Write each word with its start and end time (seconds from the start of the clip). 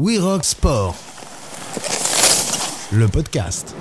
We 0.00 0.16
Rock 0.20 0.44
Sport, 0.44 0.94
le 2.92 3.08
podcast. 3.08 3.74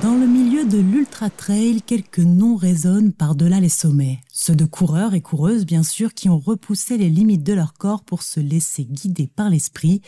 Dans 0.00 0.14
le 0.14 0.26
milieu 0.26 0.64
de 0.64 0.78
l'ultra 0.78 1.28
trail, 1.28 1.82
quelques 1.82 2.20
noms 2.20 2.56
résonnent 2.56 3.12
par-delà 3.12 3.60
les 3.60 3.68
sommets. 3.68 4.20
Ceux 4.32 4.54
de 4.54 4.64
coureurs 4.64 5.12
et 5.12 5.20
coureuses, 5.20 5.66
bien 5.66 5.82
sûr, 5.82 6.14
qui 6.14 6.30
ont 6.30 6.38
repoussé 6.38 6.96
les 6.96 7.10
limites 7.10 7.42
de 7.42 7.52
leur 7.52 7.74
corps 7.74 8.02
pour 8.02 8.22
se 8.22 8.40
laisser 8.40 8.86
guider 8.86 9.26
par 9.26 9.50
l'esprit, 9.50 10.00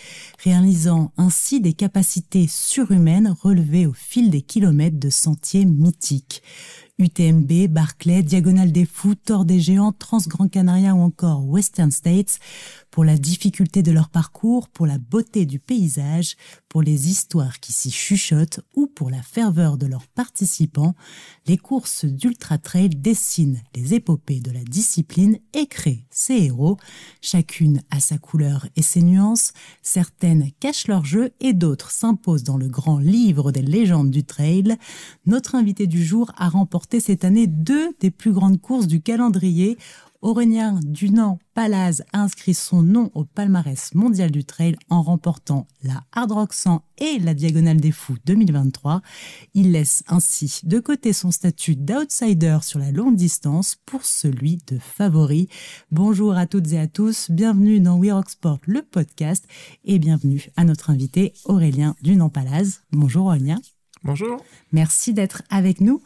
réalisant 0.42 1.12
ainsi 1.18 1.60
des 1.60 1.74
capacités 1.74 2.46
surhumaines 2.48 3.36
relevées 3.42 3.84
au 3.84 3.92
fil 3.92 4.30
des 4.30 4.40
kilomètres 4.40 4.98
de 4.98 5.10
sentiers 5.10 5.66
mythiques. 5.66 6.42
UTMB, 7.00 7.68
Barclay, 7.68 8.22
Diagonale 8.22 8.72
des 8.72 8.84
Fous, 8.84 9.14
Tour 9.14 9.46
des 9.46 9.58
Géants, 9.58 9.92
Trans-Grand 9.92 10.48
Canaria 10.48 10.94
ou 10.94 11.00
encore 11.00 11.46
Western 11.48 11.90
States, 11.90 12.38
pour 12.90 13.04
la 13.04 13.16
difficulté 13.16 13.82
de 13.82 13.92
leur 13.92 14.10
parcours, 14.10 14.68
pour 14.68 14.86
la 14.86 14.98
beauté 14.98 15.46
du 15.46 15.58
paysage, 15.58 16.36
pour 16.68 16.82
les 16.82 17.08
histoires 17.08 17.60
qui 17.60 17.72
s'y 17.72 17.90
chuchotent 17.90 18.60
ou 18.74 18.86
pour 18.86 19.10
la 19.10 19.22
ferveur 19.22 19.78
de 19.78 19.86
leurs 19.86 20.06
participants, 20.08 20.94
les 21.46 21.56
courses 21.56 22.04
d'ultra 22.04 22.58
trail 22.58 22.90
dessinent 22.90 23.62
les 23.74 23.94
épopées 23.94 24.40
de 24.40 24.50
la 24.50 24.62
discipline 24.62 25.38
et 25.54 25.66
créent 25.66 26.04
ses 26.10 26.34
héros. 26.34 26.76
Chacune 27.22 27.80
a 27.90 28.00
sa 28.00 28.18
couleur 28.18 28.66
et 28.76 28.82
ses 28.82 29.02
nuances, 29.02 29.52
certaines 29.82 30.50
cachent 30.60 30.88
leur 30.88 31.04
jeu 31.04 31.30
et 31.40 31.52
d'autres 31.52 31.90
s'imposent 31.90 32.44
dans 32.44 32.58
le 32.58 32.68
grand 32.68 32.98
livre 32.98 33.52
des 33.52 33.62
légendes 33.62 34.10
du 34.10 34.24
trail. 34.24 34.76
Notre 35.26 35.54
invité 35.54 35.86
du 35.86 36.04
jour 36.04 36.32
a 36.36 36.48
remporté 36.48 36.89
cette 36.98 37.24
année 37.24 37.46
deux 37.46 37.94
des 38.00 38.10
plus 38.10 38.32
grandes 38.32 38.60
courses 38.60 38.88
du 38.88 39.00
calendrier 39.00 39.78
Aurélien 40.22 40.80
Dunant-Palaz 40.84 42.02
a 42.12 42.20
inscrit 42.20 42.52
son 42.52 42.82
nom 42.82 43.10
au 43.14 43.24
palmarès 43.24 43.94
mondial 43.94 44.30
du 44.30 44.44
trail 44.44 44.76
en 44.90 45.00
remportant 45.00 45.66
la 45.82 46.02
Hard 46.12 46.32
Rock 46.32 46.52
100 46.52 46.84
et 46.98 47.18
la 47.20 47.32
Diagonale 47.32 47.80
des 47.80 47.90
Fous 47.90 48.16
2023. 48.26 49.00
Il 49.54 49.72
laisse 49.72 50.02
ainsi 50.08 50.60
de 50.64 50.78
côté 50.78 51.14
son 51.14 51.30
statut 51.30 51.74
d'outsider 51.74 52.58
sur 52.62 52.78
la 52.78 52.90
longue 52.90 53.16
distance 53.16 53.76
pour 53.86 54.04
celui 54.04 54.58
de 54.66 54.78
favori. 54.78 55.48
Bonjour 55.90 56.34
à 56.34 56.46
toutes 56.46 56.72
et 56.72 56.78
à 56.78 56.86
tous, 56.86 57.30
bienvenue 57.30 57.80
dans 57.80 57.96
We 57.96 58.12
Rock 58.12 58.30
Sport, 58.30 58.58
le 58.66 58.82
podcast, 58.82 59.46
et 59.84 59.98
bienvenue 59.98 60.50
à 60.56 60.64
notre 60.64 60.90
invité 60.90 61.32
Aurélien 61.46 61.94
Dunant-Palaz. 62.02 62.80
Bonjour 62.92 63.26
Aurélien. 63.26 63.60
Bonjour. 64.02 64.42
Merci 64.72 65.14
d'être 65.14 65.42
avec 65.50 65.80
nous. 65.80 66.02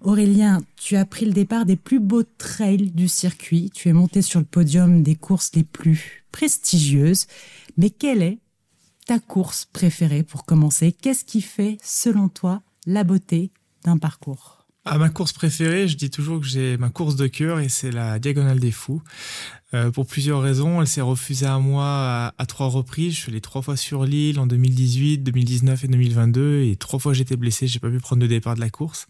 Aurélien, 0.00 0.62
tu 0.76 0.96
as 0.96 1.04
pris 1.04 1.26
le 1.26 1.32
départ 1.32 1.66
des 1.66 1.76
plus 1.76 1.98
beaux 1.98 2.22
trails 2.22 2.90
du 2.92 3.08
circuit. 3.08 3.70
Tu 3.74 3.88
es 3.88 3.92
monté 3.92 4.22
sur 4.22 4.38
le 4.38 4.46
podium 4.46 5.02
des 5.02 5.16
courses 5.16 5.50
les 5.54 5.64
plus 5.64 6.24
prestigieuses. 6.30 7.26
Mais 7.76 7.90
quelle 7.90 8.22
est 8.22 8.38
ta 9.06 9.18
course 9.18 9.64
préférée 9.72 10.22
pour 10.22 10.44
commencer? 10.44 10.92
Qu'est-ce 10.92 11.24
qui 11.24 11.40
fait, 11.40 11.78
selon 11.82 12.28
toi, 12.28 12.62
la 12.86 13.02
beauté 13.02 13.50
d'un 13.84 13.98
parcours? 13.98 14.66
À 14.84 14.98
ma 14.98 15.10
course 15.10 15.32
préférée, 15.32 15.88
je 15.88 15.96
dis 15.96 16.10
toujours 16.10 16.40
que 16.40 16.46
j'ai 16.46 16.76
ma 16.76 16.90
course 16.90 17.16
de 17.16 17.26
cœur 17.26 17.60
et 17.60 17.68
c'est 17.68 17.90
la 17.90 18.18
Diagonale 18.18 18.60
des 18.60 18.70
Fous. 18.70 19.02
Euh, 19.74 19.90
pour 19.90 20.06
plusieurs 20.06 20.40
raisons, 20.40 20.80
elle 20.80 20.86
s'est 20.86 21.02
refusée 21.02 21.44
à 21.44 21.58
moi 21.58 22.32
à, 22.38 22.46
trois 22.46 22.68
reprises. 22.68 23.14
Je 23.14 23.20
suis 23.20 23.30
allé 23.30 23.42
trois 23.42 23.60
fois 23.60 23.76
sur 23.76 24.04
l'île 24.04 24.40
en 24.40 24.46
2018, 24.46 25.18
2019 25.18 25.84
et 25.84 25.88
2022 25.88 26.62
et 26.62 26.76
trois 26.76 26.98
fois 26.98 27.12
j'étais 27.12 27.36
blessé, 27.36 27.66
j'ai 27.66 27.78
pas 27.78 27.90
pu 27.90 27.98
prendre 27.98 28.22
le 28.22 28.28
départ 28.28 28.54
de 28.54 28.60
la 28.60 28.70
course. 28.70 29.06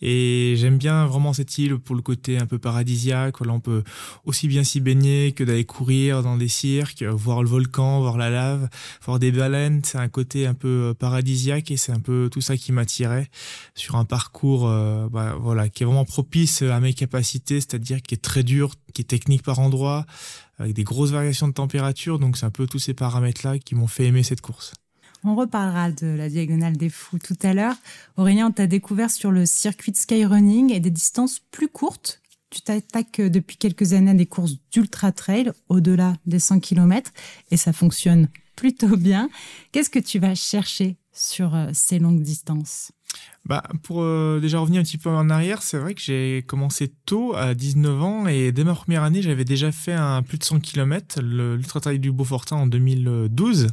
Et 0.00 0.54
j'aime 0.58 0.78
bien 0.78 1.06
vraiment 1.06 1.32
cette 1.32 1.58
île 1.58 1.78
pour 1.78 1.96
le 1.96 2.02
côté 2.02 2.38
un 2.38 2.46
peu 2.46 2.58
paradisiaque. 2.58 3.40
Là, 3.44 3.52
on 3.52 3.60
peut 3.60 3.82
aussi 4.24 4.46
bien 4.46 4.62
s'y 4.62 4.80
baigner 4.80 5.32
que 5.32 5.42
d'aller 5.42 5.64
courir 5.64 6.22
dans 6.22 6.36
des 6.36 6.48
cirques, 6.48 7.02
voir 7.02 7.42
le 7.42 7.48
volcan, 7.48 8.00
voir 8.00 8.16
la 8.16 8.30
lave, 8.30 8.68
voir 9.04 9.18
des 9.18 9.32
baleines. 9.32 9.80
C'est 9.84 9.98
un 9.98 10.08
côté 10.08 10.46
un 10.46 10.54
peu 10.54 10.90
euh, 10.90 10.94
paradisiaque 10.94 11.72
et 11.72 11.76
c'est 11.76 11.92
un 11.92 12.00
peu 12.00 12.28
tout 12.30 12.40
ça 12.40 12.56
qui 12.56 12.70
m'attirait 12.70 13.28
sur 13.74 13.96
un 13.96 14.04
parcours, 14.04 14.68
euh, 14.68 15.08
bah, 15.08 15.36
voilà, 15.40 15.68
qui 15.68 15.82
est 15.82 15.86
vraiment 15.86 16.04
propice 16.04 16.62
à 16.62 16.78
mes 16.78 16.94
capacités, 16.94 17.60
c'est-à-dire 17.60 18.02
qui 18.02 18.14
est 18.14 18.18
très 18.18 18.44
dur, 18.44 18.74
qui 18.96 19.02
est 19.02 19.04
technique 19.04 19.42
par 19.42 19.58
endroits, 19.58 20.06
avec 20.58 20.72
des 20.72 20.82
grosses 20.82 21.10
variations 21.10 21.48
de 21.48 21.52
température. 21.52 22.18
Donc 22.18 22.38
c'est 22.38 22.46
un 22.46 22.50
peu 22.50 22.66
tous 22.66 22.78
ces 22.78 22.94
paramètres-là 22.94 23.58
qui 23.58 23.74
m'ont 23.74 23.86
fait 23.86 24.06
aimer 24.06 24.22
cette 24.22 24.40
course. 24.40 24.72
On 25.22 25.34
reparlera 25.34 25.90
de 25.90 26.06
la 26.06 26.30
diagonale 26.30 26.76
des 26.76 26.88
fous 26.88 27.18
tout 27.18 27.36
à 27.42 27.52
l'heure. 27.52 27.76
Aurélien, 28.16 28.46
on 28.46 28.52
t'a 28.52 28.66
découvert 28.66 29.10
sur 29.10 29.30
le 29.30 29.44
circuit 29.44 29.92
de 29.92 29.96
skyrunning 29.96 30.72
et 30.72 30.80
des 30.80 30.90
distances 30.90 31.40
plus 31.50 31.68
courtes. 31.68 32.22
Tu 32.48 32.62
t'attaques 32.62 33.20
depuis 33.20 33.56
quelques 33.56 33.92
années 33.92 34.12
à 34.12 34.14
des 34.14 34.26
courses 34.26 34.54
d'ultra 34.72 35.12
trail 35.12 35.52
au-delà 35.68 36.14
des 36.24 36.38
100 36.38 36.60
km 36.60 37.10
et 37.50 37.56
ça 37.58 37.72
fonctionne 37.72 38.28
plutôt 38.56 38.96
bien. 38.96 39.28
Qu'est-ce 39.72 39.90
que 39.90 39.98
tu 39.98 40.18
vas 40.18 40.34
chercher 40.34 40.96
sur 41.12 41.54
euh, 41.54 41.68
ces 41.74 41.98
longues 41.98 42.22
distances? 42.22 42.92
Bah, 43.46 43.62
pour 43.84 44.02
euh, 44.02 44.40
déjà 44.40 44.58
revenir 44.58 44.80
un 44.80 44.82
petit 44.82 44.98
peu 44.98 45.08
en 45.08 45.30
arrière, 45.30 45.62
c'est 45.62 45.78
vrai 45.78 45.94
que 45.94 46.00
j'ai 46.00 46.44
commencé 46.48 46.92
tôt, 47.06 47.32
à 47.36 47.54
19 47.54 48.02
ans, 48.02 48.26
et 48.26 48.50
dès 48.50 48.64
ma 48.64 48.74
première 48.74 49.04
année, 49.04 49.22
j'avais 49.22 49.44
déjà 49.44 49.70
fait 49.70 49.92
un 49.92 50.22
plus 50.22 50.36
de 50.36 50.42
100 50.42 50.58
km, 50.58 51.20
l'Ultra 51.22 51.78
Trail 51.78 52.00
du 52.00 52.10
Beaufortin 52.10 52.56
en 52.56 52.66
2012. 52.66 53.68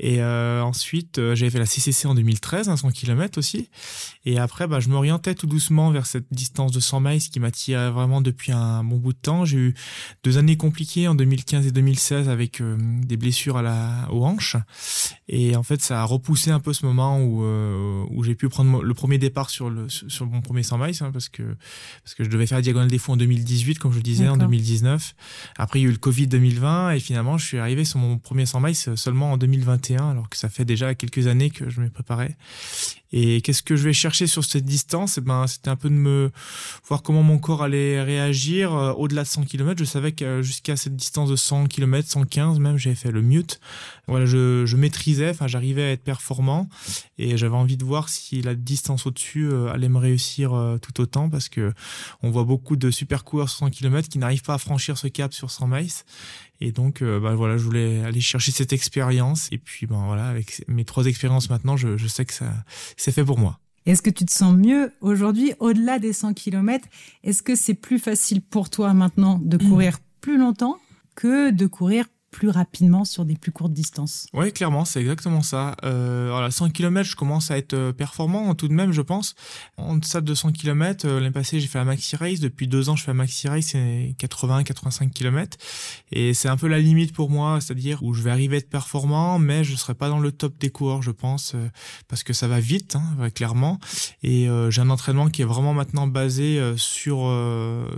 Et 0.00 0.20
euh, 0.20 0.62
ensuite, 0.62 1.18
euh, 1.18 1.34
j'avais 1.34 1.50
fait 1.50 1.58
la 1.58 1.66
CCC 1.66 2.08
en 2.08 2.14
2013, 2.14 2.74
100 2.74 2.90
km 2.90 3.38
aussi. 3.38 3.68
Et 4.24 4.38
après, 4.38 4.66
bah, 4.66 4.80
je 4.80 4.88
m'orientais 4.88 5.34
tout 5.34 5.46
doucement 5.46 5.90
vers 5.90 6.06
cette 6.06 6.26
distance 6.32 6.72
de 6.72 6.80
100 6.80 7.00
miles 7.00 7.20
qui 7.20 7.38
m'attirait 7.40 7.90
vraiment 7.90 8.22
depuis 8.22 8.52
un 8.52 8.82
bon 8.82 8.96
bout 8.96 9.12
de 9.12 9.18
temps. 9.18 9.44
J'ai 9.44 9.58
eu 9.58 9.74
deux 10.24 10.38
années 10.38 10.56
compliquées 10.56 11.08
en 11.08 11.14
2015 11.14 11.66
et 11.66 11.70
2016 11.70 12.28
avec 12.28 12.60
des 12.60 13.16
blessures 13.16 13.58
à 13.58 13.62
la, 13.62 14.08
aux 14.10 14.24
hanches. 14.24 14.56
Et 15.28 15.54
en 15.56 15.62
fait, 15.62 15.80
ça 15.80 16.00
a 16.00 16.04
repoussé 16.04 16.50
un 16.50 16.60
peu 16.60 16.72
ce 16.72 16.84
moment 16.86 17.20
où, 17.20 17.44
où 17.44 18.24
j'ai 18.24 18.34
pu 18.34 18.48
prendre 18.48 18.82
le 18.82 18.93
premier 18.94 19.18
départ 19.18 19.50
sur 19.50 19.70
le 19.70 19.88
sur 19.88 20.26
mon 20.26 20.40
premier 20.40 20.62
100 20.62 20.78
miles 20.78 20.94
hein, 21.00 21.10
parce 21.12 21.28
que 21.28 21.42
parce 22.02 22.14
que 22.14 22.24
je 22.24 22.30
devais 22.30 22.46
faire 22.46 22.58
la 22.58 22.62
diagonale 22.62 22.90
des 22.90 22.98
fous 22.98 23.12
en 23.12 23.16
2018 23.16 23.78
comme 23.78 23.92
je 23.92 23.98
le 23.98 24.02
disais 24.02 24.28
en 24.28 24.36
2019. 24.36 25.14
Après 25.56 25.80
il 25.80 25.82
y 25.82 25.86
a 25.86 25.88
eu 25.88 25.92
le 25.92 25.98
Covid 25.98 26.26
2020 26.26 26.92
et 26.92 27.00
finalement 27.00 27.38
je 27.38 27.46
suis 27.46 27.58
arrivé 27.58 27.84
sur 27.84 27.98
mon 27.98 28.18
premier 28.18 28.46
100 28.46 28.60
miles 28.60 28.74
seulement 28.74 29.32
en 29.32 29.36
2021 29.36 30.10
alors 30.10 30.28
que 30.28 30.36
ça 30.36 30.48
fait 30.48 30.64
déjà 30.64 30.94
quelques 30.94 31.26
années 31.26 31.50
que 31.50 31.68
je 31.68 31.80
m'ai 31.80 31.90
préparé. 31.90 32.36
Et 33.16 33.42
qu'est-ce 33.42 33.62
que 33.62 33.76
je 33.76 33.84
vais 33.84 33.92
chercher 33.92 34.26
sur 34.26 34.44
cette 34.44 34.64
distance? 34.64 35.18
Eh 35.18 35.20
ben, 35.20 35.46
C'était 35.46 35.70
un 35.70 35.76
peu 35.76 35.88
de 35.88 35.94
me 35.94 36.32
voir 36.88 37.00
comment 37.00 37.22
mon 37.22 37.38
corps 37.38 37.62
allait 37.62 38.02
réagir 38.02 38.74
euh, 38.74 38.92
au-delà 38.94 39.22
de 39.22 39.28
100 39.28 39.44
km. 39.44 39.78
Je 39.78 39.84
savais 39.84 40.10
que 40.10 40.42
jusqu'à 40.42 40.74
cette 40.74 40.96
distance 40.96 41.30
de 41.30 41.36
100 41.36 41.66
km, 41.68 42.08
115 42.08 42.58
même, 42.58 42.76
j'avais 42.76 42.96
fait 42.96 43.12
le 43.12 43.22
mute. 43.22 43.60
Voilà, 44.08 44.26
je, 44.26 44.66
je 44.66 44.76
maîtrisais, 44.76 45.30
enfin 45.30 45.46
j'arrivais 45.46 45.84
à 45.84 45.90
être 45.92 46.02
performant 46.02 46.68
et 47.16 47.36
j'avais 47.36 47.54
envie 47.54 47.76
de 47.76 47.84
voir 47.84 48.08
si 48.08 48.42
la 48.42 48.56
distance 48.56 49.06
au-dessus 49.06 49.46
euh, 49.46 49.72
allait 49.72 49.88
me 49.88 49.98
réussir 49.98 50.52
euh, 50.52 50.78
tout 50.78 51.00
autant 51.00 51.30
parce 51.30 51.48
que 51.48 51.72
on 52.24 52.30
voit 52.30 52.44
beaucoup 52.44 52.74
de 52.74 52.90
super 52.90 53.22
coureurs 53.22 53.48
sur 53.48 53.60
100 53.60 53.70
km 53.70 54.08
qui 54.08 54.18
n'arrivent 54.18 54.42
pas 54.42 54.54
à 54.54 54.58
franchir 54.58 54.98
ce 54.98 55.06
cap 55.06 55.32
sur 55.32 55.52
100 55.52 55.68
miles 55.68 55.84
et 56.60 56.72
donc, 56.72 57.02
euh, 57.02 57.18
bah, 57.18 57.34
voilà, 57.34 57.56
je 57.56 57.64
voulais 57.64 58.02
aller 58.04 58.20
chercher 58.20 58.52
cette 58.52 58.72
expérience. 58.72 59.48
Et 59.50 59.58
puis, 59.58 59.86
ben 59.86 60.02
voilà, 60.06 60.28
avec 60.28 60.64
mes 60.68 60.84
trois 60.84 61.06
expériences 61.06 61.50
maintenant, 61.50 61.76
je, 61.76 61.96
je 61.96 62.06
sais 62.06 62.24
que 62.24 62.32
ça, 62.32 62.52
c'est 63.04 63.12
fait 63.12 63.24
pour 63.24 63.38
moi. 63.38 63.58
Est-ce 63.84 64.00
que 64.00 64.08
tu 64.08 64.24
te 64.24 64.32
sens 64.32 64.56
mieux 64.56 64.90
aujourd'hui, 65.02 65.52
au-delà 65.60 65.98
des 65.98 66.14
100 66.14 66.32
km 66.32 66.88
Est-ce 67.22 67.42
que 67.42 67.54
c'est 67.54 67.74
plus 67.74 67.98
facile 67.98 68.40
pour 68.40 68.70
toi 68.70 68.94
maintenant 68.94 69.38
de 69.42 69.58
courir 69.58 69.98
plus 70.22 70.38
longtemps 70.38 70.78
que 71.14 71.50
de 71.50 71.66
courir 71.66 72.06
plus 72.34 72.48
rapidement 72.48 73.04
sur 73.04 73.24
des 73.24 73.36
plus 73.36 73.52
courtes 73.52 73.72
distances. 73.72 74.26
Oui, 74.32 74.52
clairement, 74.52 74.84
c'est 74.84 75.00
exactement 75.00 75.40
ça. 75.40 75.76
Euh, 75.84 76.30
voilà, 76.32 76.50
100 76.50 76.70
km, 76.70 77.08
je 77.08 77.14
commence 77.14 77.52
à 77.52 77.58
être 77.58 77.74
euh, 77.74 77.92
performant 77.92 78.52
tout 78.56 78.66
de 78.66 78.72
même, 78.72 78.90
je 78.90 79.02
pense. 79.02 79.36
En 79.76 79.96
deçà 79.96 80.20
de 80.20 80.34
100 80.34 80.50
km, 80.50 81.06
euh, 81.06 81.20
l'année 81.20 81.30
passée, 81.30 81.60
j'ai 81.60 81.68
fait 81.68 81.78
la 81.78 81.84
maxi 81.84 82.16
race. 82.16 82.40
Depuis 82.40 82.66
deux 82.66 82.88
ans, 82.88 82.96
je 82.96 83.04
fais 83.04 83.12
la 83.12 83.14
maxi 83.14 83.46
race, 83.46 83.66
c'est 83.66 84.16
80-85 84.18 85.10
km. 85.10 85.56
Et 86.10 86.34
c'est 86.34 86.48
un 86.48 86.56
peu 86.56 86.66
la 86.66 86.80
limite 86.80 87.12
pour 87.12 87.30
moi, 87.30 87.60
c'est-à-dire 87.60 88.02
où 88.02 88.14
je 88.14 88.22
vais 88.22 88.32
arriver 88.32 88.56
à 88.56 88.58
être 88.58 88.68
performant, 88.68 89.38
mais 89.38 89.62
je 89.62 89.76
serai 89.76 89.94
pas 89.94 90.08
dans 90.08 90.18
le 90.18 90.32
top 90.32 90.58
des 90.58 90.70
coureurs, 90.70 91.02
je 91.02 91.12
pense, 91.12 91.52
euh, 91.54 91.68
parce 92.08 92.24
que 92.24 92.32
ça 92.32 92.48
va 92.48 92.58
vite, 92.58 92.96
hein, 92.96 93.30
clairement. 93.30 93.78
Et 94.24 94.48
j'ai 94.70 94.80
un 94.80 94.90
entraînement 94.90 95.28
qui 95.28 95.42
est 95.42 95.44
vraiment 95.44 95.72
maintenant 95.72 96.08
basé 96.08 96.60
sur 96.76 97.16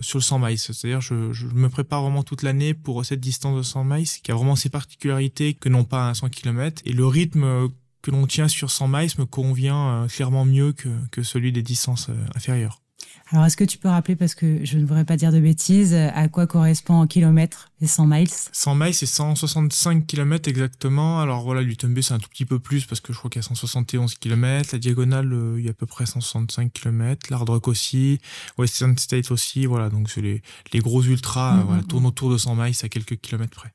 sur 0.00 0.19
le 0.19 0.22
100 0.22 0.38
miles. 0.40 0.58
C'est-à-dire, 0.58 1.00
je, 1.00 1.32
je 1.32 1.46
me 1.46 1.69
prépare 1.70 2.02
vraiment 2.02 2.22
toute 2.22 2.43
l'année 2.43 2.75
pour 2.75 3.05
cette 3.05 3.20
distance 3.20 3.56
de 3.56 3.62
100 3.62 3.84
miles 3.84 4.06
qui 4.26 4.32
a 4.32 4.34
vraiment 4.34 4.56
ses 4.56 4.70
particularités 4.70 5.55
que 5.55 5.69
n'ont 5.69 5.84
pas 5.84 6.08
un 6.08 6.14
100 6.14 6.31
km. 6.31 6.82
Et 6.84 6.93
le 6.93 7.06
rythme 7.06 7.69
que 8.02 8.11
l'on 8.11 8.26
tient 8.26 8.49
sur 8.49 8.73
100 8.73 8.88
miles 8.88 9.11
me 9.19 9.25
convient 9.25 10.02
euh, 10.02 10.08
clairement 10.08 10.44
mieux 10.44 10.73
que, 10.73 10.88
que 11.12 11.23
celui 11.23 11.52
des 11.52 11.62
distances 11.62 12.08
euh, 12.08 12.26
inférieures. 12.34 12.82
Alors, 13.31 13.46
est-ce 13.46 13.56
que 13.56 13.62
tu 13.62 13.78
peux 13.78 13.88
rappeler, 13.88 14.17
parce 14.17 14.34
que 14.34 14.64
je 14.64 14.78
ne 14.78 14.84
voudrais 14.84 15.05
pas 15.05 15.17
dire 15.17 15.31
de 15.31 15.38
bêtises, 15.38 15.94
à 15.94 16.26
quoi 16.26 16.49
correspond 16.49 16.94
en 16.94 17.06
kilomètres 17.06 17.70
les 17.81 17.87
100 17.87 18.06
miles? 18.06 18.28
100 18.50 18.75
miles, 18.75 18.94
c'est 18.94 19.06
165 19.06 20.08
km 20.08 20.49
exactement. 20.49 21.20
Alors 21.20 21.44
voilà, 21.44 21.62
l'UTMB, 21.62 22.00
c'est 22.00 22.14
un 22.14 22.19
tout 22.19 22.29
petit 22.29 22.46
peu 22.46 22.58
plus 22.58 22.84
parce 22.84 23.00
que 23.00 23.12
je 23.12 23.19
crois 23.19 23.31
qu'il 23.31 23.40
y 23.40 23.44
a 23.44 23.46
171 23.46 24.17
km. 24.17 24.70
La 24.72 24.79
diagonale, 24.81 25.32
euh, 25.32 25.55
il 25.58 25.64
y 25.64 25.69
a 25.69 25.70
à 25.70 25.75
peu 25.75 25.87
près 25.87 26.05
165 26.06 26.72
km. 26.72 27.29
L'Hard 27.31 27.49
Rock 27.49 27.69
aussi. 27.69 28.19
Western 28.58 28.99
State 28.99 29.31
aussi. 29.31 29.67
Voilà, 29.67 29.88
donc 29.88 30.11
c'est 30.11 30.20
les, 30.20 30.43
les 30.72 30.81
gros 30.81 31.02
ultras, 31.02 31.58
mm-hmm. 31.58 31.64
voilà, 31.64 31.82
tournent 31.84 32.06
autour 32.06 32.32
de 32.32 32.38
100 32.38 32.56
miles 32.56 32.75
à 32.82 32.88
quelques 32.88 33.20
kilomètres 33.20 33.56
près. 33.56 33.72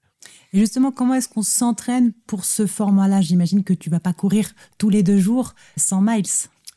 Et 0.54 0.60
justement, 0.60 0.92
comment 0.92 1.14
est-ce 1.14 1.30
qu'on 1.30 1.44
s'entraîne 1.44 2.12
pour 2.28 2.44
ce 2.44 2.68
format-là? 2.68 3.22
J'imagine 3.22 3.64
que 3.64 3.74
tu 3.74 3.90
vas 3.90 4.02
pas 4.02 4.14
courir 4.14 4.52
tous 4.78 4.90
les 4.90 5.02
deux 5.02 5.20
jours 5.20 5.54
100 5.78 6.02
miles. 6.02 6.26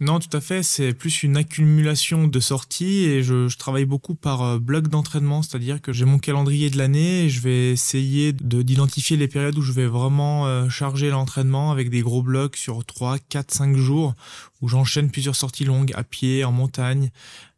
Non, 0.00 0.18
tout 0.18 0.36
à 0.36 0.40
fait. 0.40 0.62
C'est 0.64 0.92
plus 0.92 1.22
une 1.22 1.36
accumulation 1.36 2.26
de 2.26 2.40
sorties 2.40 3.04
et 3.04 3.22
je, 3.22 3.56
travaille 3.56 3.84
beaucoup 3.84 4.16
par 4.16 4.42
euh, 4.42 4.58
bloc 4.58 4.88
d'entraînement, 4.88 5.42
c'est-à-dire 5.42 5.80
que 5.80 5.92
j'ai 5.92 6.04
mon 6.04 6.18
calendrier 6.18 6.68
de 6.68 6.78
l'année 6.78 7.24
et 7.24 7.28
je 7.30 7.40
vais 7.40 7.70
essayer 7.70 8.32
d'identifier 8.32 9.16
les 9.16 9.28
périodes 9.28 9.56
où 9.56 9.62
je 9.62 9.72
vais 9.72 9.86
vraiment 9.86 10.46
euh, 10.46 10.68
charger 10.68 11.10
l'entraînement 11.10 11.70
avec 11.70 11.90
des 11.90 12.00
gros 12.00 12.22
blocs 12.22 12.56
sur 12.56 12.84
3, 12.84 13.18
4, 13.28 13.52
5 13.54 13.76
jours 13.76 14.14
où 14.60 14.68
j'enchaîne 14.68 15.10
plusieurs 15.10 15.36
sorties 15.36 15.64
longues 15.64 15.92
à 15.94 16.02
pied, 16.02 16.44
en 16.44 16.52
montagne, 16.52 17.10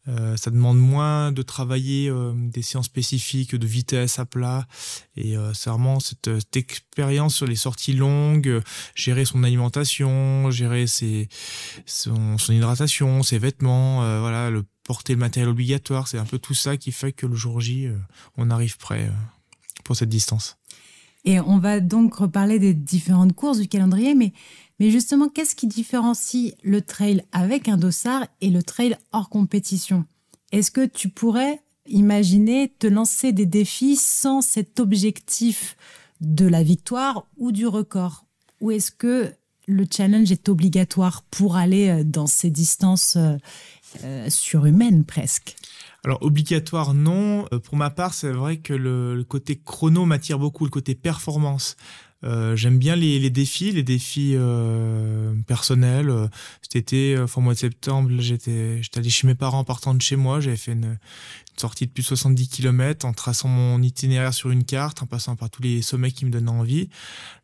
euh, 0.09 0.37
ça 0.37 0.51
demande 0.51 0.79
moins 0.79 1.33
de 1.33 1.43
travailler 1.43 2.09
euh, 2.09 2.33
des 2.37 2.63
séances 2.63 2.87
spécifiques 2.87 3.55
de 3.55 3.67
vitesse 3.67 4.19
à 4.19 4.27
plat. 4.27 4.67
Et 5.17 5.37
euh, 5.37 5.53
c'est 5.53 5.71
vraiment 5.71 5.99
cette, 6.01 6.29
expérience 6.55 7.35
sur 7.35 7.47
les 7.47 7.57
sorties 7.57 7.93
longues, 7.93 8.63
gérer 8.95 9.25
son 9.25 9.43
alimentation, 9.43 10.51
gérer 10.51 10.87
son 10.87 12.37
hydratation, 12.49 13.23
ses 13.23 13.39
vêtements, 13.39 13.99
voilà, 14.21 14.51
le 14.51 14.65
porter 14.85 15.15
le 15.15 15.19
matériel 15.19 15.51
obligatoire. 15.51 16.09
C'est 16.09 16.19
un 16.19 16.25
peu 16.25 16.39
tout 16.39 16.55
ça 16.55 16.77
qui 16.77 16.93
fait 16.93 17.13
que 17.13 17.27
le 17.27 17.35
jour 17.35 17.61
J, 17.61 17.89
on 18.37 18.51
arrive 18.51 18.79
prêt 18.79 19.11
pour 19.85 19.97
cette 19.97 20.09
distance. 20.09 20.57
Et 21.27 21.41
on 21.41 21.59
va 21.59 21.81
donc 21.81 22.15
reparler 22.15 22.61
des 22.61 22.73
différentes 22.73 23.35
courses 23.35 23.59
du 23.59 23.67
calendrier, 23.67 24.15
mais 24.15 24.33
mais 24.79 24.91
justement, 24.91 25.29
qu'est-ce 25.29 25.55
qui 25.55 25.67
différencie 25.67 26.55
le 26.63 26.83
trail 26.83 27.25
avec 27.33 27.69
un 27.69 27.77
dossard 27.77 28.27
et 28.41 28.51
le 28.51 28.63
trail 28.63 28.97
hors 29.13 29.29
compétition? 29.29 30.05
Est-ce 30.53 30.71
que 30.71 30.87
tu 30.87 31.09
pourrais 31.09 31.61
imaginer 31.87 32.73
te 32.79 32.87
lancer 32.87 33.33
des 33.33 33.47
défis 33.47 33.97
sans 33.97 34.43
cet 34.43 34.81
objectif 34.81 35.77
de 36.21 36.47
la 36.47 36.63
victoire 36.63 37.27
ou 37.37 37.53
du 37.53 37.67
record? 37.67 38.25
Ou 38.61 38.71
est-ce 38.71 38.91
que 38.91 39.33
le 39.67 39.85
challenge 39.91 40.31
est 40.31 40.49
obligatoire 40.49 41.23
pour 41.31 41.57
aller 41.57 41.89
euh, 41.89 42.05
dans 42.05 42.27
ces 42.27 42.51
distances 42.51 43.17
euh, 43.17 43.37
euh, 44.05 44.31
surhumaines 44.31 45.05
presque? 45.05 45.57
Alors 46.05 46.23
obligatoire 46.23 46.95
non. 46.95 47.47
Pour 47.65 47.77
ma 47.77 47.91
part, 47.91 48.15
c'est 48.15 48.31
vrai 48.31 48.59
que 48.59 48.73
le, 48.73 49.25
côté 49.29 49.61
chrono 49.65 50.05
m'attire 50.05 50.39
beaucoup, 50.39 50.65
le 50.65 50.71
côté 50.71 50.95
performance. 50.95 51.77
Euh, 52.25 52.57
j'aime 52.57 52.79
bien 52.79 52.97
les, 52.97 53.19
les, 53.19 53.31
défis, 53.31 53.73
les 53.73 53.83
défis 53.83 54.33
euh, 54.35 55.35
personnels. 55.47 56.13
Cet 56.63 56.77
été, 56.77 57.19
au 57.19 57.41
mois 57.41 57.55
de 57.55 57.59
septembre, 57.59 58.11
j'étais 58.19 58.81
allé 58.97 59.11
chez 59.11 59.27
mes 59.27 59.35
parents 59.35 59.61
en 59.61 59.65
partant 59.65 59.95
de 59.95 60.03
chez 60.03 60.17
moi. 60.17 60.41
J'avais 60.41 60.57
fait 60.57 60.73
une, 60.73 60.85
une, 60.85 60.99
sortie 61.59 61.87
de 61.87 61.93
plus 61.93 62.03
de 62.03 62.09
70 62.09 62.49
km 62.49 63.07
en 63.07 63.13
traçant 63.13 63.49
mon 63.49 63.83
itinéraire 63.83 64.35
sur 64.35 64.51
une 64.51 64.65
carte, 64.65 65.03
en 65.03 65.07
passant 65.07 65.37
par 65.37 65.51
tous 65.51 65.63
les 65.63 65.83
sommets 65.83 66.11
qui 66.11 66.25
me 66.25 66.31
donnaient 66.31 66.51
envie. 66.51 66.89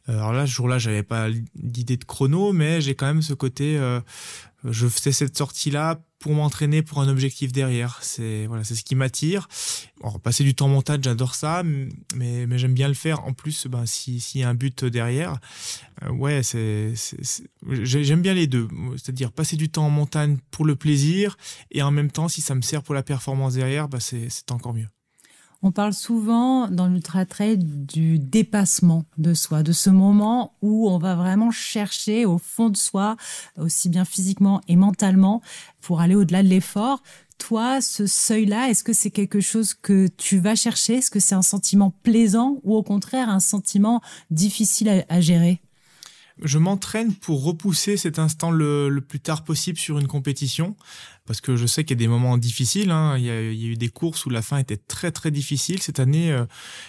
Euh, 0.08 0.14
alors 0.14 0.32
là, 0.32 0.46
ce 0.46 0.52
jour-là, 0.52 0.78
j'avais 0.78 1.02
pas 1.02 1.28
d'idée 1.54 1.96
de 1.96 2.04
chrono, 2.04 2.52
mais 2.52 2.80
j'ai 2.80 2.94
quand 2.94 3.06
même 3.06 3.22
ce 3.22 3.34
côté. 3.34 3.76
Euh, 3.78 4.00
je 4.64 4.86
faisais 4.86 5.12
cette 5.12 5.36
sortie-là 5.36 6.00
pour 6.22 6.32
m'entraîner 6.32 6.82
pour 6.82 7.00
un 7.00 7.08
objectif 7.08 7.52
derrière. 7.52 7.98
C'est 8.00 8.46
voilà, 8.46 8.62
c'est 8.62 8.76
ce 8.76 8.84
qui 8.84 8.94
m'attire. 8.94 9.48
passer 10.22 10.44
du 10.44 10.54
temps 10.54 10.66
en 10.66 10.68
montagne, 10.68 11.02
j'adore 11.02 11.34
ça, 11.34 11.62
mais, 11.64 12.46
mais 12.46 12.58
j'aime 12.58 12.74
bien 12.74 12.88
le 12.88 12.94
faire. 12.94 13.24
En 13.24 13.32
plus, 13.32 13.66
ben, 13.66 13.84
s'il 13.84 14.20
y 14.34 14.44
a 14.44 14.48
un 14.48 14.54
but 14.54 14.84
derrière, 14.84 15.38
euh, 16.04 16.10
ouais, 16.10 16.42
c'est, 16.44 16.94
j'aime 17.68 18.22
bien 18.22 18.34
les 18.34 18.46
deux. 18.46 18.68
C'est-à-dire 18.96 19.32
passer 19.32 19.56
du 19.56 19.68
temps 19.68 19.86
en 19.86 19.90
montagne 19.90 20.38
pour 20.52 20.64
le 20.64 20.76
plaisir 20.76 21.36
et 21.72 21.82
en 21.82 21.90
même 21.90 22.10
temps, 22.10 22.28
si 22.28 22.40
ça 22.40 22.54
me 22.54 22.62
sert 22.62 22.82
pour 22.82 22.94
la 22.94 23.02
performance 23.02 23.54
derrière, 23.54 23.88
ben, 23.88 23.98
c'est 24.00 24.52
encore 24.52 24.74
mieux. 24.74 24.88
On 25.64 25.70
parle 25.70 25.92
souvent 25.92 26.66
dans 26.68 26.88
l'ultra 26.88 27.24
trail 27.24 27.56
du 27.56 28.18
dépassement 28.18 29.04
de 29.16 29.32
soi, 29.32 29.62
de 29.62 29.70
ce 29.70 29.90
moment 29.90 30.56
où 30.60 30.90
on 30.90 30.98
va 30.98 31.14
vraiment 31.14 31.52
chercher 31.52 32.26
au 32.26 32.38
fond 32.38 32.68
de 32.68 32.76
soi, 32.76 33.16
aussi 33.56 33.88
bien 33.88 34.04
physiquement 34.04 34.60
et 34.66 34.74
mentalement, 34.74 35.40
pour 35.80 36.00
aller 36.00 36.16
au-delà 36.16 36.42
de 36.42 36.48
l'effort. 36.48 37.00
Toi, 37.38 37.80
ce 37.80 38.08
seuil-là, 38.08 38.70
est-ce 38.70 38.82
que 38.82 38.92
c'est 38.92 39.12
quelque 39.12 39.40
chose 39.40 39.74
que 39.74 40.08
tu 40.16 40.38
vas 40.40 40.56
chercher? 40.56 40.94
Est-ce 40.94 41.12
que 41.12 41.20
c'est 41.20 41.36
un 41.36 41.42
sentiment 41.42 41.92
plaisant 42.02 42.58
ou 42.64 42.74
au 42.74 42.82
contraire 42.82 43.28
un 43.28 43.40
sentiment 43.40 44.00
difficile 44.32 45.04
à, 45.08 45.20
gérer? 45.20 45.60
Je 46.42 46.58
m'entraîne 46.58 47.14
pour 47.14 47.44
repousser 47.44 47.96
cet 47.96 48.18
instant 48.18 48.50
le, 48.50 48.98
plus 48.98 49.20
tard 49.20 49.44
possible 49.44 49.78
sur 49.78 49.98
une 50.00 50.08
compétition 50.08 50.74
parce 51.26 51.40
que 51.40 51.56
je 51.56 51.66
sais 51.66 51.84
qu'il 51.84 51.96
y 51.96 52.00
a 52.00 52.04
des 52.04 52.08
moments 52.08 52.36
difficiles. 52.36 52.90
Hein. 52.90 53.16
Il, 53.16 53.24
y 53.24 53.30
a, 53.30 53.40
eu 53.40 53.76
des 53.76 53.88
courses 53.88 54.26
où 54.26 54.30
la 54.30 54.42
fin 54.42 54.58
était 54.58 54.76
très 54.76 55.12
très 55.12 55.30
difficile. 55.30 55.80
Cette 55.80 56.00
année, 56.00 56.32
euh, 56.32 56.46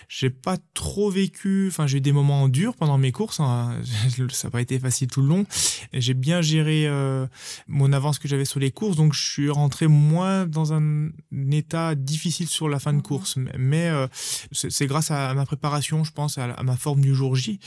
j'ai 0.07 0.31
pas 0.31 0.57
trop 0.73 1.11
vécu. 1.11 1.67
Enfin, 1.67 1.85
j'ai 1.85 1.99
eu 1.99 2.01
des 2.01 2.11
moments 2.11 2.47
durs 2.49 2.75
pendant 2.75 2.97
mes 2.97 3.11
courses. 3.11 3.39
Hein. 3.39 3.75
Ça 4.31 4.47
n'a 4.47 4.51
pas 4.51 4.61
été 4.61 4.79
facile 4.79 5.07
tout 5.07 5.21
le 5.21 5.27
long. 5.27 5.45
J'ai 5.93 6.15
bien 6.15 6.41
géré 6.41 6.87
euh, 6.87 7.27
mon 7.67 7.93
avance 7.93 8.17
que 8.17 8.27
j'avais 8.27 8.45
sur 8.45 8.59
les 8.59 8.71
courses, 8.71 8.97
donc 8.97 9.13
je 9.13 9.23
suis 9.23 9.49
rentré 9.49 9.87
moins 9.87 10.47
dans 10.47 10.73
un, 10.73 11.09
état 11.51 11.93
difficile 11.93 12.47
sur 12.47 12.67
la 12.67 12.79
fin 12.79 12.93
de 12.93 13.01
course. 13.01 13.37
Mais 13.57 13.89
euh, 13.89 14.07
c'est 14.51 14.87
grâce 14.87 15.11
à 15.11 15.33
ma 15.35 15.45
préparation, 15.45 16.03
je 16.03 16.11
pense, 16.11 16.39
à, 16.39 16.45
à, 16.45 16.63
ma 16.63 16.75
forme 16.75 17.01
du 17.01 17.13
jour 17.13 17.35
J. 17.35 17.59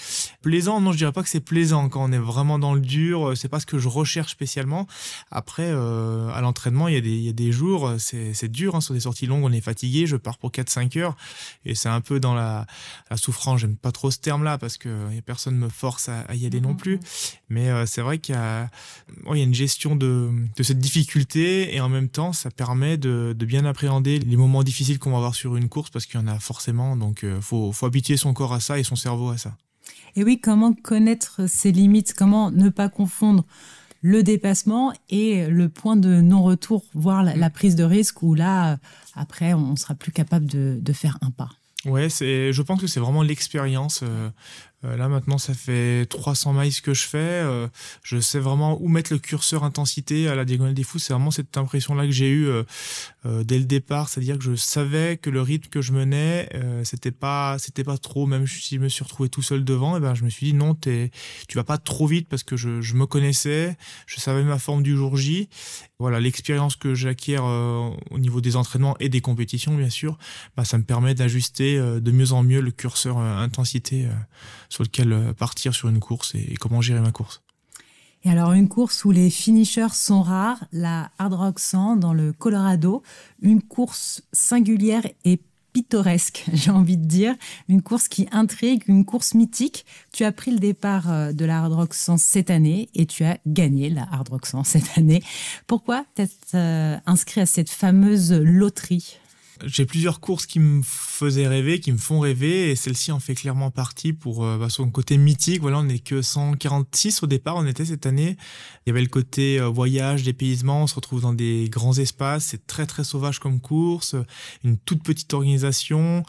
Plaisant, 0.42 0.80
non, 0.80 0.90
je 0.90 0.98
dirais 0.98 1.12
pas 1.12 1.22
que 1.22 1.28
c'est 1.28 1.40
plaisant 1.40 1.88
quand 1.88 2.02
on 2.02 2.12
est 2.12 2.18
vraiment 2.18 2.58
dans 2.58 2.74
le 2.74 2.80
dur. 2.80 3.34
C'est 3.36 3.48
pas 3.48 3.60
ce 3.60 3.66
que 3.66 3.78
je 3.78 3.86
recherche 3.86 4.32
spécialement. 4.32 4.88
Après, 5.30 5.70
à 5.70 6.40
l'entraînement 6.40 6.55
il 6.64 6.94
y 6.94 6.96
a 6.96 7.00
des, 7.00 7.10
il 7.10 7.22
y 7.22 7.28
a 7.28 7.32
des 7.32 7.52
jours, 7.52 7.86
euh, 7.86 7.96
c'est 7.98 8.48
dur, 8.48 8.74
hein, 8.74 8.80
sur 8.80 8.94
des 8.94 9.00
sorties 9.00 9.26
longues, 9.26 9.44
on 9.44 9.52
est 9.52 9.60
fatigué, 9.60 10.06
je 10.06 10.16
pars 10.16 10.38
pour 10.38 10.50
4-5 10.50 10.98
heures, 10.98 11.16
et 11.64 11.74
c'est 11.74 11.88
un 11.88 12.00
peu 12.00 12.20
dans 12.20 12.34
la, 12.34 12.66
la 13.10 13.16
souffrance, 13.16 13.60
j'aime 13.60 13.76
pas 13.76 13.92
trop 13.92 14.10
ce 14.10 14.18
terme-là, 14.18 14.58
parce 14.58 14.76
que 14.76 14.88
a 14.88 15.22
personne 15.22 15.56
me 15.56 15.68
force 15.68 16.08
à, 16.08 16.34
y 16.34 16.46
aller 16.46 16.60
non 16.60 16.72
mm-hmm. 16.72 16.76
plus, 16.76 17.00
mais 17.48 17.68
euh, 17.70 17.86
c'est 17.86 18.02
vrai 18.02 18.18
qu'il 18.18 18.34
y, 18.34 18.38
a, 18.38 18.70
il 19.32 19.38
y 19.38 19.40
a 19.40 19.44
une 19.44 19.54
gestion 19.54 19.96
de, 19.96 20.30
de 20.56 20.62
cette 20.62 20.78
difficulté, 20.78 21.74
et 21.74 21.80
en 21.80 21.88
même 21.88 22.08
temps, 22.08 22.32
ça 22.32 22.50
permet 22.50 22.96
de, 22.96 23.34
de 23.36 23.46
bien 23.46 23.64
appréhender 23.64 24.18
les 24.18 24.36
moments 24.36 24.62
difficiles 24.62 24.98
qu'on 24.98 25.10
va 25.10 25.18
avoir 25.18 25.34
sur 25.34 25.56
une 25.56 25.68
course, 25.68 25.90
parce 25.90 26.06
qu'il 26.06 26.20
y 26.20 26.22
en 26.22 26.28
a 26.28 26.38
forcément, 26.38 26.96
donc 26.96 27.20
il 27.22 27.28
euh, 27.28 27.40
faut, 27.40 27.72
faut 27.72 27.86
habituer 27.86 28.16
son 28.16 28.32
corps 28.32 28.52
à 28.52 28.60
ça 28.60 28.78
et 28.78 28.84
son 28.84 28.96
cerveau 28.96 29.30
à 29.30 29.38
ça. 29.38 29.56
Et 30.16 30.24
oui, 30.24 30.40
comment 30.40 30.72
connaître 30.72 31.46
ses 31.46 31.72
limites, 31.72 32.14
comment 32.14 32.50
ne 32.50 32.70
pas 32.70 32.88
confondre 32.88 33.44
le 34.02 34.22
dépassement 34.22 34.92
et 35.08 35.46
le 35.46 35.68
point 35.68 35.96
de 35.96 36.20
non-retour, 36.20 36.84
voire 36.94 37.22
la, 37.22 37.50
prise 37.50 37.76
de 37.76 37.84
risque 37.84 38.22
où 38.22 38.34
là, 38.34 38.78
après, 39.14 39.54
on 39.54 39.76
sera 39.76 39.94
plus 39.94 40.12
capable 40.12 40.46
de, 40.46 40.78
de 40.80 40.92
faire 40.92 41.18
un 41.22 41.30
pas. 41.30 41.50
Ouais, 41.86 42.08
c'est, 42.08 42.52
je 42.52 42.62
pense 42.62 42.80
que 42.80 42.86
c'est 42.86 43.00
vraiment 43.00 43.22
l'expérience. 43.22 44.00
Euh, 44.02 44.06
euh, 44.06 44.30
là 44.82 45.08
maintenant, 45.08 45.38
ça 45.38 45.54
fait 45.54 46.06
300 46.06 46.52
miles 46.52 46.80
que 46.80 46.94
je 46.94 47.04
fais. 47.04 47.18
Euh, 47.18 47.66
je 48.02 48.20
sais 48.20 48.38
vraiment 48.38 48.80
où 48.80 48.88
mettre 48.88 49.12
le 49.12 49.18
curseur 49.18 49.64
intensité 49.64 50.28
à 50.28 50.34
la 50.34 50.44
diagonale 50.44 50.74
des 50.74 50.82
fous. 50.82 50.98
C'est 50.98 51.12
vraiment 51.12 51.30
cette 51.30 51.56
impression-là 51.56 52.04
que 52.04 52.12
j'ai 52.12 52.28
eue 52.28 52.46
euh, 52.48 52.64
dès 53.44 53.58
le 53.58 53.64
départ, 53.64 54.08
c'est-à-dire 54.08 54.38
que 54.38 54.44
je 54.44 54.54
savais 54.54 55.16
que 55.16 55.30
le 55.30 55.40
rythme 55.42 55.68
que 55.68 55.80
je 55.80 55.92
menais, 55.92 56.48
c'était 56.84 57.10
pas, 57.10 57.58
c'était 57.58 57.84
pas 57.84 57.98
trop. 57.98 58.26
Même 58.26 58.46
si 58.46 58.76
je 58.76 58.80
me 58.80 58.88
suis 58.88 59.02
retrouvé 59.02 59.28
tout 59.28 59.42
seul 59.42 59.64
devant, 59.64 59.94
et 59.94 59.98
eh 59.98 60.00
ben 60.00 60.14
je 60.14 60.24
me 60.24 60.30
suis 60.30 60.46
dit 60.46 60.54
non, 60.54 60.74
t'es, 60.74 61.10
tu 61.48 61.56
vas 61.56 61.64
pas 61.64 61.78
trop 61.78 62.06
vite 62.06 62.28
parce 62.28 62.42
que 62.42 62.56
je, 62.56 62.80
je 62.80 62.94
me 62.94 63.06
connaissais, 63.06 63.76
je 64.06 64.20
savais 64.20 64.44
ma 64.44 64.58
forme 64.58 64.82
du 64.82 64.96
jour 64.96 65.16
J. 65.16 65.48
Voilà, 65.98 66.20
l'expérience 66.20 66.76
que 66.76 66.94
j'acquiers 66.94 67.38
au 67.38 68.18
niveau 68.18 68.40
des 68.42 68.56
entraînements 68.56 68.96
et 69.00 69.08
des 69.08 69.22
compétitions, 69.22 69.74
bien 69.74 69.88
sûr, 69.88 70.18
bah, 70.56 70.64
ça 70.64 70.76
me 70.76 70.84
permet 70.84 71.14
d'ajuster 71.14 71.78
de 71.78 72.10
mieux 72.10 72.32
en 72.32 72.42
mieux 72.42 72.60
le 72.60 72.70
curseur 72.70 73.18
intensité 73.18 74.06
sur 74.68 74.82
lequel 74.84 75.12
euh, 75.12 75.32
partir 75.32 75.74
sur 75.74 75.88
une 75.88 76.00
course 76.00 76.34
et, 76.34 76.54
comment 76.60 76.80
gérer 76.80 77.00
ma 77.00 77.12
course. 77.12 77.42
Et 78.24 78.30
alors 78.30 78.52
une 78.52 78.68
course 78.68 79.04
où 79.04 79.12
les 79.12 79.30
finishers 79.30 79.92
sont 79.94 80.22
rares, 80.22 80.64
la 80.72 81.10
Hard 81.18 81.34
Rock 81.34 81.58
100 81.60 81.96
dans 81.96 82.12
le 82.12 82.32
Colorado, 82.32 83.02
une 83.40 83.62
course 83.62 84.22
singulière 84.32 85.06
et 85.24 85.40
pittoresque, 85.76 86.46
j'ai 86.54 86.70
envie 86.70 86.96
de 86.96 87.04
dire, 87.04 87.34
une 87.68 87.82
course 87.82 88.08
qui 88.08 88.26
intrigue, 88.32 88.82
une 88.88 89.04
course 89.04 89.34
mythique. 89.34 89.84
Tu 90.10 90.24
as 90.24 90.32
pris 90.32 90.50
le 90.50 90.58
départ 90.58 91.12
euh, 91.12 91.32
de 91.32 91.44
la 91.44 91.58
Hard 91.58 91.74
Rock 91.74 91.92
100 91.92 92.16
cette 92.16 92.50
année 92.50 92.88
et 92.94 93.04
tu 93.04 93.24
as 93.24 93.38
gagné 93.46 93.90
la 93.90 94.08
Hard 94.10 94.30
Rock 94.30 94.46
100 94.46 94.64
cette 94.64 94.96
année. 94.96 95.22
Pourquoi 95.66 96.06
t'être 96.14 96.54
euh, 96.54 96.96
inscrit 97.04 97.42
à 97.42 97.46
cette 97.46 97.68
fameuse 97.68 98.32
loterie? 98.32 99.18
J'ai 99.64 99.86
plusieurs 99.86 100.20
courses 100.20 100.46
qui 100.46 100.60
me 100.60 100.82
faisaient 100.84 101.48
rêver, 101.48 101.80
qui 101.80 101.92
me 101.92 101.96
font 101.96 102.20
rêver, 102.20 102.70
et 102.70 102.76
celle-ci 102.76 103.12
en 103.12 103.20
fait 103.20 103.34
clairement 103.34 103.70
partie 103.70 104.12
pour 104.12 104.44
euh, 104.44 104.58
bah, 104.58 104.68
son 104.68 104.90
côté 104.90 105.16
mythique. 105.16 105.60
Voilà, 105.60 105.78
on 105.78 105.84
n'est 105.84 105.98
que 105.98 106.22
146 106.22 107.22
au 107.22 107.26
départ, 107.26 107.56
on 107.56 107.66
était 107.66 107.84
cette 107.84 108.06
année. 108.06 108.36
Il 108.86 108.90
y 108.90 108.92
avait 108.92 109.00
le 109.00 109.08
côté 109.08 109.58
euh, 109.58 109.68
voyage, 109.68 110.22
dépaysement, 110.22 110.82
on 110.82 110.86
se 110.86 110.94
retrouve 110.94 111.22
dans 111.22 111.32
des 111.32 111.68
grands 111.70 111.96
espaces, 111.96 112.46
c'est 112.46 112.66
très 112.66 112.86
très 112.86 113.04
sauvage 113.04 113.38
comme 113.38 113.60
course, 113.60 114.14
une 114.64 114.76
toute 114.78 115.02
petite 115.02 115.32
organisation, 115.32 116.22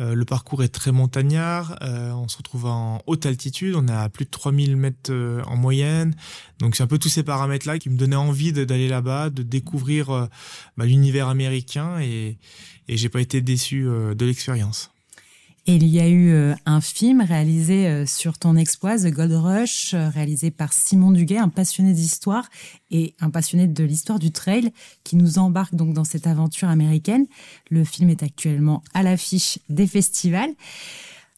euh, 0.00 0.14
le 0.14 0.24
parcours 0.24 0.62
est 0.62 0.68
très 0.68 0.92
montagnard, 0.92 1.78
on 1.80 2.28
se 2.28 2.36
retrouve 2.36 2.66
en 2.66 3.02
haute 3.06 3.26
altitude, 3.26 3.74
on 3.76 3.86
est 3.88 3.92
à 3.92 4.08
plus 4.08 4.24
de 4.24 4.30
3000 4.30 4.76
mètres 4.76 5.12
en 5.46 5.56
moyenne, 5.56 6.14
donc 6.58 6.76
c'est 6.76 6.82
un 6.82 6.86
peu 6.86 6.98
tous 6.98 7.08
ces 7.08 7.22
paramètres-là 7.22 7.78
qui 7.78 7.90
me 7.90 7.96
donnaient 7.96 8.16
envie 8.16 8.52
d'aller 8.52 8.88
là-bas, 8.88 9.30
de 9.30 9.42
découvrir 9.42 10.28
bah, 10.76 10.84
l'univers 10.84 11.28
américain 11.28 11.98
et 12.00 12.38
et 12.90 12.96
j'ai 12.96 13.08
pas 13.08 13.20
été 13.20 13.40
déçu 13.40 13.86
euh, 13.86 14.14
de 14.14 14.26
l'expérience. 14.26 14.90
Et 15.66 15.74
il 15.74 15.86
y 15.86 16.00
a 16.00 16.08
eu 16.08 16.30
euh, 16.30 16.54
un 16.64 16.80
film 16.80 17.20
réalisé 17.20 17.86
euh, 17.86 18.06
sur 18.06 18.38
ton 18.38 18.56
exploit, 18.56 18.96
The 18.96 19.08
Gold 19.08 19.32
Rush, 19.32 19.92
euh, 19.92 20.08
réalisé 20.08 20.50
par 20.50 20.72
Simon 20.72 21.12
Duguay, 21.12 21.36
un 21.36 21.48
passionné 21.48 21.92
d'histoire 21.92 22.48
et 22.90 23.14
un 23.20 23.30
passionné 23.30 23.66
de 23.66 23.84
l'histoire 23.84 24.18
du 24.18 24.32
trail, 24.32 24.72
qui 25.04 25.16
nous 25.16 25.38
embarque 25.38 25.74
donc 25.74 25.92
dans 25.92 26.04
cette 26.04 26.26
aventure 26.26 26.68
américaine. 26.68 27.26
Le 27.70 27.84
film 27.84 28.08
est 28.08 28.22
actuellement 28.22 28.82
à 28.94 29.02
l'affiche 29.02 29.58
des 29.68 29.86
festivals. 29.86 30.54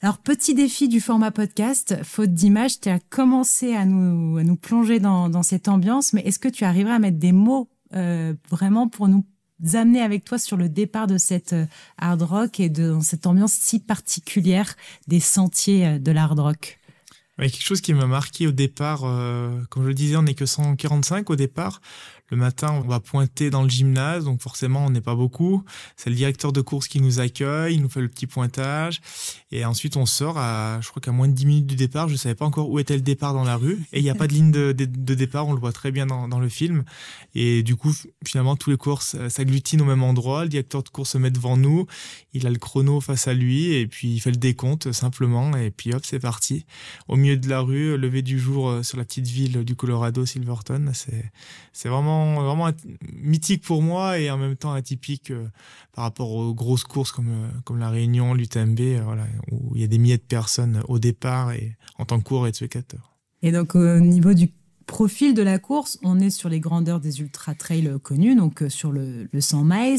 Alors, 0.03 0.19
petit 0.19 0.55
défi 0.55 0.89
du 0.89 1.01
format 1.01 1.31
podcast, 1.31 1.97
faute 2.03 2.33
d'image, 2.33 2.81
tu 2.81 2.89
as 2.89 2.99
commencé 2.99 3.75
à 3.75 3.85
nous, 3.85 4.37
à 4.37 4.45
nous 4.45 4.57
plonger 4.57 4.99
dans, 4.99 5.43
cette 5.43 5.69
ambiance, 5.69 6.13
mais 6.13 6.23
est-ce 6.23 6.39
que 6.39 6.49
tu 6.49 6.65
arriveras 6.65 6.95
à 6.95 6.99
mettre 6.99 7.19
des 7.19 7.33
mots 7.33 7.69
vraiment 8.51 8.89
pour 8.89 9.07
nous 9.07 9.25
amener 9.75 10.01
avec 10.01 10.25
toi 10.25 10.39
sur 10.39 10.57
le 10.57 10.69
départ 10.69 11.07
de 11.07 11.19
cette 11.19 11.53
euh, 11.53 11.67
hard 11.99 12.23
rock 12.23 12.61
et 12.61 12.69
de 12.69 12.99
cette 13.03 13.27
ambiance 13.27 13.53
si 13.53 13.79
particulière 13.79 14.75
des 15.09 15.21
sentiers 15.21 15.87
euh, 15.87 15.99
de 15.99 16.11
l'hard 16.13 16.37
rock 16.39 16.79
quelque 17.49 17.63
chose 17.63 17.81
qui 17.81 17.95
m'a 17.95 18.07
marqué 18.07 18.47
au 18.47 18.53
départ, 18.53 19.03
euh, 19.05 19.61
comme 19.71 19.83
je 19.85 19.89
le 19.89 19.95
disais, 19.95 20.17
on 20.17 20.23
n'est 20.23 20.35
que 20.35 20.47
145 20.47 21.31
au 21.31 21.37
départ. 21.37 21.81
Le 22.33 22.39
matin, 22.39 22.73
on 22.83 22.89
va 22.89 22.99
pointer 22.99 23.51
dans 23.51 23.63
le 23.63 23.69
gymnase, 23.69 24.25
donc 24.25 24.41
forcément, 24.41 24.87
on 24.87 24.91
n'est 24.91 25.03
pas 25.03 25.15
beaucoup. 25.15 25.65
C'est 25.99 26.09
le 26.09 26.17
directeur 26.17 26.51
de 26.51 26.63
course 26.63 26.89
qui 26.89 26.99
nous 27.03 27.21
accueille, 27.21 27.75
il 27.75 27.83
nous 27.83 27.91
fait 27.91 28.01
le 28.01 28.09
petit 28.09 28.27
pointage. 28.27 29.03
Et 29.51 29.67
ensuite, 29.67 29.99
on 29.99 30.07
sort 30.07 30.39
je 30.81 30.89
crois 30.89 31.03
qu'à 31.03 31.13
moins 31.13 31.29
de 31.29 31.35
10 31.35 31.45
minutes 31.45 31.67
du 31.67 31.77
départ, 31.77 32.09
je 32.09 32.17
savais 32.17 32.35
pas 32.35 32.47
encore 32.47 32.71
où 32.71 32.79
était 32.79 32.97
le 32.97 33.03
départ 33.03 33.35
dans 33.35 33.45
la 33.45 33.57
rue. 33.57 33.85
Et 33.93 33.99
il 33.99 34.03
n'y 34.03 34.09
a 34.09 34.15
pas 34.15 34.27
de 34.27 34.33
ligne 34.33 34.51
de, 34.51 34.73
départ, 34.73 35.47
on 35.47 35.53
le 35.53 35.61
voit 35.61 35.73
très 35.73 35.91
bien 35.91 36.07
dans, 36.07 36.41
le 36.41 36.49
film. 36.49 36.85
Et 37.35 37.63
du 37.63 37.77
coup, 37.77 37.95
finalement, 38.27 38.57
tous 38.57 38.71
les 38.71 38.79
courses 38.79 39.15
s'agglutinent 39.29 39.83
au 39.83 39.87
même 39.87 40.03
endroit. 40.03 40.45
Le 40.45 40.49
directeur 40.49 40.83
de 40.83 40.89
course 40.89 41.11
se 41.11 41.19
met 41.19 41.31
devant 41.31 41.59
nous, 41.59 41.87
il 42.33 42.47
a 42.47 42.51
le 42.51 42.59
chrono 42.59 43.03
face 43.03 43.29
à 43.29 43.35
lui, 43.35 43.75
et 43.75 43.87
puis 43.87 44.15
il 44.15 44.21
fait 44.21 44.31
le 44.31 44.39
décompte 44.39 44.91
simplement. 44.93 45.55
Et 45.55 45.71
puis 45.71 45.93
hop, 45.93 46.03
c'est 46.03 46.19
parti. 46.19 46.65
Au 47.09 47.17
milieu 47.17 47.37
de 47.37 47.49
la 47.51 47.61
rue, 47.61 47.99
lever 47.99 48.23
du 48.23 48.39
jour 48.39 48.71
euh, 48.71 48.83
sur 48.83 48.97
la 48.97 49.05
petite 49.05 49.27
ville 49.27 49.65
du 49.65 49.77
Colorado, 49.77 50.25
Silverton, 50.25 50.91
c'est, 50.95 51.31
c'est 51.75 51.91
vraiment 52.35 52.71
mythique 53.13 53.63
pour 53.63 53.83
moi 53.83 54.19
et 54.19 54.31
en 54.31 54.39
même 54.39 54.57
temps 54.57 54.73
atypique 54.73 55.31
euh, 55.31 55.47
par 55.93 56.05
rapport 56.05 56.31
aux 56.31 56.55
grosses 56.55 56.85
courses 56.85 57.13
comme, 57.13 57.29
euh, 57.29 57.49
comme 57.65 57.79
la 57.79 57.91
Réunion, 57.91 58.35
l'UTMB, 58.35 58.81
euh, 58.81 59.01
voilà, 59.05 59.27
où 59.51 59.73
il 59.75 59.81
y 59.81 59.85
a 59.85 59.87
des 59.87 59.99
milliers 59.99 60.19
de 60.19 60.23
personnes 60.23 60.83
au 60.89 60.99
départ 60.99 61.53
et 61.53 61.77
en 61.99 62.05
tant 62.05 62.19
que 62.19 62.25
coureur 62.25 62.47
et 62.47 62.51
de 62.51 62.57
spectateur. 62.57 63.17
Et 63.43 63.53
donc 63.53 63.75
au 63.75 64.01
niveau 64.01 64.35
du 64.35 64.49
profil 64.93 65.33
de 65.33 65.41
la 65.41 65.59
course, 65.59 65.99
on 66.03 66.21
est 66.21 66.29
sur 66.29 66.51
les 66.51 66.61
grandeurs 66.61 67.01
des 67.01 67.23
ultra-trails 67.23 67.95
connus, 68.03 68.35
donc 68.35 68.61
euh, 68.61 68.69
sur 68.69 68.93
le, 68.93 69.27
100 69.41 69.65
miles 69.65 69.99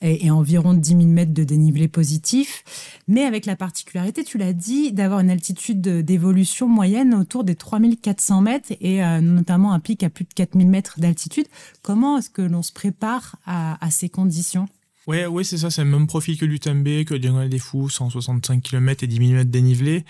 et, 0.00 0.30
environ 0.30 0.74
10 0.74 0.90
000 0.90 1.02
mètres 1.06 1.34
de 1.34 1.42
dénivelé 1.42 1.88
positif, 1.88 2.62
mais 3.08 3.24
avec 3.24 3.46
la 3.46 3.56
particularité, 3.56 4.22
tu 4.22 4.38
l'as 4.38 4.52
dit, 4.52 4.92
d'avoir 4.92 5.18
une 5.18 5.30
altitude 5.30 5.80
d'évolution 5.80 6.68
moyenne 6.68 7.14
autour 7.14 7.42
des 7.42 7.56
3400 7.56 8.40
mètres 8.40 8.72
et 8.80 9.02
euh, 9.02 9.20
notamment 9.20 9.72
un 9.72 9.80
pic 9.80 10.04
à 10.04 10.08
plus 10.08 10.24
de 10.24 10.32
4000 10.32 10.68
mètres 10.68 11.00
d'altitude. 11.00 11.48
Comment 11.82 12.18
est-ce 12.18 12.30
que 12.30 12.42
l'on 12.42 12.62
se 12.62 12.72
prépare 12.72 13.34
à, 13.44 13.84
à 13.84 13.90
ces 13.90 14.08
conditions? 14.08 14.68
Ouais, 15.08 15.24
ouais, 15.24 15.42
c'est 15.42 15.56
ça, 15.56 15.70
c'est 15.70 15.82
le 15.82 15.88
même 15.88 16.06
profil 16.06 16.36
que 16.36 16.44
l'UTMB, 16.44 17.04
que 17.06 17.14
le 17.14 17.18
Diagonale 17.18 17.48
des 17.48 17.58
Fous, 17.58 17.88
165 17.88 18.62
km 18.62 19.02
et 19.02 19.06
10 19.06 19.16
000 19.16 19.30
mètres 19.30 19.50
dénivelé. 19.50 20.04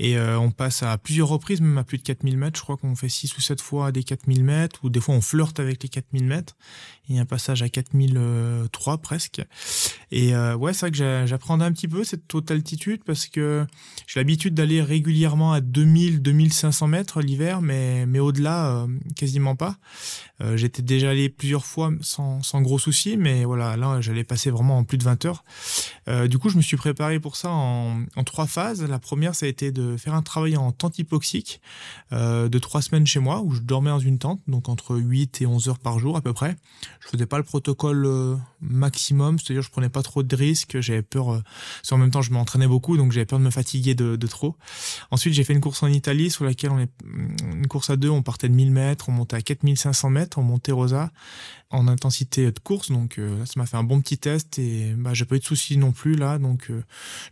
Et 0.00 0.16
euh, 0.16 0.36
on 0.36 0.50
passe 0.50 0.82
à 0.82 0.98
plusieurs 0.98 1.28
reprises, 1.28 1.60
même 1.60 1.78
à 1.78 1.84
plus 1.84 1.98
de 1.98 2.02
4000 2.02 2.36
mètres. 2.36 2.58
Je 2.58 2.62
crois 2.64 2.76
qu'on 2.76 2.96
fait 2.96 3.08
6 3.08 3.36
ou 3.36 3.40
7 3.40 3.60
fois 3.60 3.92
des 3.92 4.02
4000 4.02 4.42
mètres, 4.42 4.80
ou 4.82 4.90
des 4.90 4.98
fois 4.98 5.14
on 5.14 5.20
flirte 5.20 5.60
avec 5.60 5.80
les 5.84 5.88
4000 5.88 6.24
mètres. 6.24 6.56
Il 7.08 7.14
y 7.16 7.18
a 7.18 7.22
un 7.22 7.26
passage 7.26 7.62
à 7.62 7.68
4003 7.68 8.98
presque. 8.98 9.42
Et 10.10 10.34
euh, 10.34 10.56
ouais, 10.56 10.72
c'est 10.72 10.86
vrai 10.86 10.90
que 10.90 11.26
j'apprendais 11.26 11.64
un 11.64 11.72
petit 11.72 11.88
peu 11.88 12.02
cette 12.04 12.34
haute 12.34 12.50
altitude 12.50 13.02
parce 13.04 13.26
que 13.26 13.66
j'ai 14.06 14.18
l'habitude 14.18 14.54
d'aller 14.54 14.82
régulièrement 14.82 15.52
à 15.52 15.60
2000, 15.60 16.22
2500 16.22 16.88
mètres 16.88 17.20
l'hiver, 17.20 17.60
mais, 17.60 18.06
mais 18.06 18.18
au-delà, 18.18 18.76
euh, 18.76 18.86
quasiment 19.14 19.56
pas. 19.56 19.76
Euh, 20.40 20.56
j'étais 20.56 20.82
déjà 20.82 21.10
allé 21.10 21.28
plusieurs 21.28 21.66
fois 21.66 21.92
sans, 22.00 22.42
sans 22.42 22.60
gros 22.60 22.78
soucis, 22.78 23.16
mais 23.16 23.44
voilà, 23.44 23.76
là, 23.76 24.00
j'allais 24.00 24.24
passer 24.32 24.50
vraiment 24.50 24.78
en 24.78 24.84
plus 24.84 24.96
de 24.96 25.04
20 25.04 25.26
heures. 25.26 25.44
Euh, 26.08 26.26
du 26.26 26.38
coup, 26.38 26.48
je 26.48 26.56
me 26.56 26.62
suis 26.62 26.78
préparé 26.78 27.20
pour 27.20 27.36
ça 27.36 27.50
en, 27.50 28.06
trois 28.24 28.46
phases. 28.46 28.82
La 28.82 28.98
première, 28.98 29.34
ça 29.34 29.44
a 29.44 29.48
été 29.50 29.72
de 29.72 29.98
faire 29.98 30.14
un 30.14 30.22
travail 30.22 30.56
en 30.56 30.72
tente 30.72 30.98
hypoxique 30.98 31.60
euh, 32.12 32.48
de 32.48 32.58
trois 32.58 32.80
semaines 32.80 33.06
chez 33.06 33.20
moi, 33.20 33.42
où 33.42 33.52
je 33.52 33.60
dormais 33.60 33.90
dans 33.90 33.98
une 33.98 34.18
tente, 34.18 34.40
donc 34.48 34.70
entre 34.70 34.96
8 34.96 35.42
et 35.42 35.46
11 35.46 35.68
heures 35.68 35.78
par 35.78 35.98
jour 35.98 36.16
à 36.16 36.22
peu 36.22 36.32
près. 36.32 36.56
Je 37.00 37.08
faisais 37.08 37.26
pas 37.26 37.36
le 37.36 37.44
protocole 37.44 38.06
euh, 38.06 38.36
maximum, 38.62 39.38
c'est-à-dire 39.38 39.60
je 39.60 39.70
prenais 39.70 39.90
pas 39.90 40.02
trop 40.02 40.22
de 40.22 40.34
risques, 40.34 40.80
j'avais 40.80 41.02
peur, 41.02 41.42
en 41.90 41.98
même 41.98 42.10
temps 42.10 42.22
je 42.22 42.32
m'entraînais 42.32 42.68
beaucoup, 42.68 42.96
donc 42.96 43.12
j'avais 43.12 43.26
peur 43.26 43.38
de 43.38 43.44
me 43.44 43.50
fatiguer 43.50 43.94
de, 43.94 44.16
de 44.16 44.26
trop. 44.26 44.56
Ensuite, 45.10 45.34
j'ai 45.34 45.44
fait 45.44 45.52
une 45.52 45.60
course 45.60 45.82
en 45.82 45.88
Italie 45.88 46.30
sur 46.30 46.46
laquelle 46.46 46.70
on 46.70 46.78
est 46.78 46.90
une 47.52 47.66
course 47.66 47.90
à 47.90 47.96
deux, 47.96 48.08
on 48.08 48.22
partait 48.22 48.48
de 48.48 48.54
1000 48.54 48.70
mètres, 48.70 49.10
on 49.10 49.12
montait 49.12 49.36
à 49.36 49.42
4500 49.42 50.08
mètres, 50.08 50.38
on 50.38 50.42
montait 50.42 50.72
Rosa 50.72 51.10
en 51.68 51.86
intensité 51.86 52.50
de 52.50 52.58
course, 52.58 52.90
donc 52.90 53.20
ça 53.44 53.52
m'a 53.56 53.66
fait 53.66 53.76
un 53.76 53.84
bon 53.84 54.00
petit 54.00 54.21
test 54.22 54.58
et 54.58 54.94
bah, 54.96 55.14
j'ai 55.14 55.24
pas 55.24 55.36
eu 55.36 55.38
de 55.40 55.44
soucis 55.44 55.76
non 55.76 55.92
plus 55.92 56.14
là, 56.14 56.38
donc 56.38 56.70
euh, 56.70 56.82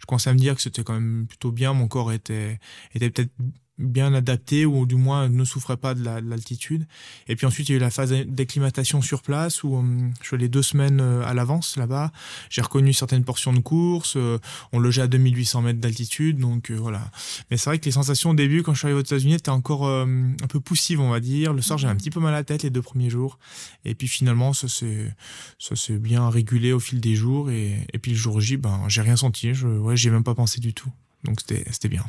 je 0.00 0.06
commençais 0.06 0.30
à 0.30 0.34
me 0.34 0.38
dire 0.38 0.54
que 0.54 0.62
c'était 0.62 0.82
quand 0.84 0.94
même 0.94 1.26
plutôt 1.26 1.52
bien, 1.52 1.72
mon 1.72 1.88
corps 1.88 2.12
était 2.12 2.60
était 2.94 3.10
peut-être 3.10 3.32
bien 3.80 4.14
adapté 4.14 4.66
ou 4.66 4.86
du 4.86 4.94
moins 4.94 5.28
ne 5.28 5.44
souffrait 5.44 5.76
pas 5.76 5.94
de 5.94 6.04
l'altitude. 6.04 6.86
et 7.28 7.36
puis 7.36 7.46
ensuite, 7.46 7.68
il 7.68 7.72
y 7.72 7.74
a 7.74 7.78
eu 7.78 7.80
la 7.80 7.90
phase 7.90 8.12
d'acclimatation 8.12 9.02
sur 9.02 9.22
place 9.22 9.64
où 9.64 9.76
hum, 9.76 10.12
je 10.20 10.26
suis 10.26 10.36
allé 10.36 10.48
deux 10.48 10.62
semaines 10.62 11.00
euh, 11.00 11.24
à 11.24 11.34
l'avance 11.34 11.76
là-bas. 11.76 12.12
J'ai 12.50 12.62
reconnu 12.62 12.92
certaines 12.92 13.24
portions 13.24 13.52
de 13.52 13.60
course. 13.60 14.14
Euh, 14.16 14.38
on 14.72 14.78
logeait 14.78 15.02
à 15.02 15.06
2800 15.06 15.62
mètres 15.62 15.80
d'altitude. 15.80 16.38
Donc 16.38 16.70
euh, 16.70 16.74
voilà. 16.74 17.10
Mais 17.50 17.56
c'est 17.56 17.70
vrai 17.70 17.78
que 17.78 17.84
les 17.86 17.92
sensations 17.92 18.30
au 18.30 18.34
début, 18.34 18.62
quand 18.62 18.74
je 18.74 18.78
suis 18.78 18.86
arrivé 18.86 19.00
aux 19.00 19.04
États-Unis, 19.04 19.34
étaient 19.34 19.50
encore 19.50 19.88
un 19.88 20.34
peu 20.48 20.60
poussives, 20.60 21.00
on 21.00 21.10
va 21.10 21.20
dire. 21.20 21.52
Le 21.52 21.62
soir, 21.62 21.78
j'avais 21.78 21.92
un 21.92 21.96
petit 21.96 22.10
peu 22.10 22.20
mal 22.20 22.34
à 22.34 22.38
la 22.38 22.44
tête 22.44 22.62
les 22.62 22.70
deux 22.70 22.82
premiers 22.82 23.10
jours. 23.10 23.38
Et 23.84 23.94
puis 23.94 24.08
finalement, 24.08 24.52
ça 24.52 24.68
s'est 24.68 25.98
bien 25.98 26.28
régulé 26.28 26.72
au 26.72 26.80
fil 26.80 27.00
des 27.00 27.14
jours. 27.14 27.50
Et, 27.50 27.86
et 27.92 27.98
puis 27.98 28.12
le 28.12 28.16
jour 28.16 28.40
J, 28.40 28.56
ben, 28.56 28.84
j'ai 28.88 29.02
rien 29.02 29.16
senti. 29.16 29.54
Je, 29.54 29.66
ouais, 29.66 29.96
j'ai 29.96 30.10
même 30.10 30.24
pas 30.24 30.34
pensé 30.34 30.60
du 30.60 30.74
tout. 30.74 30.90
Donc 31.24 31.40
c'était 31.40 31.88
bien. 31.88 32.04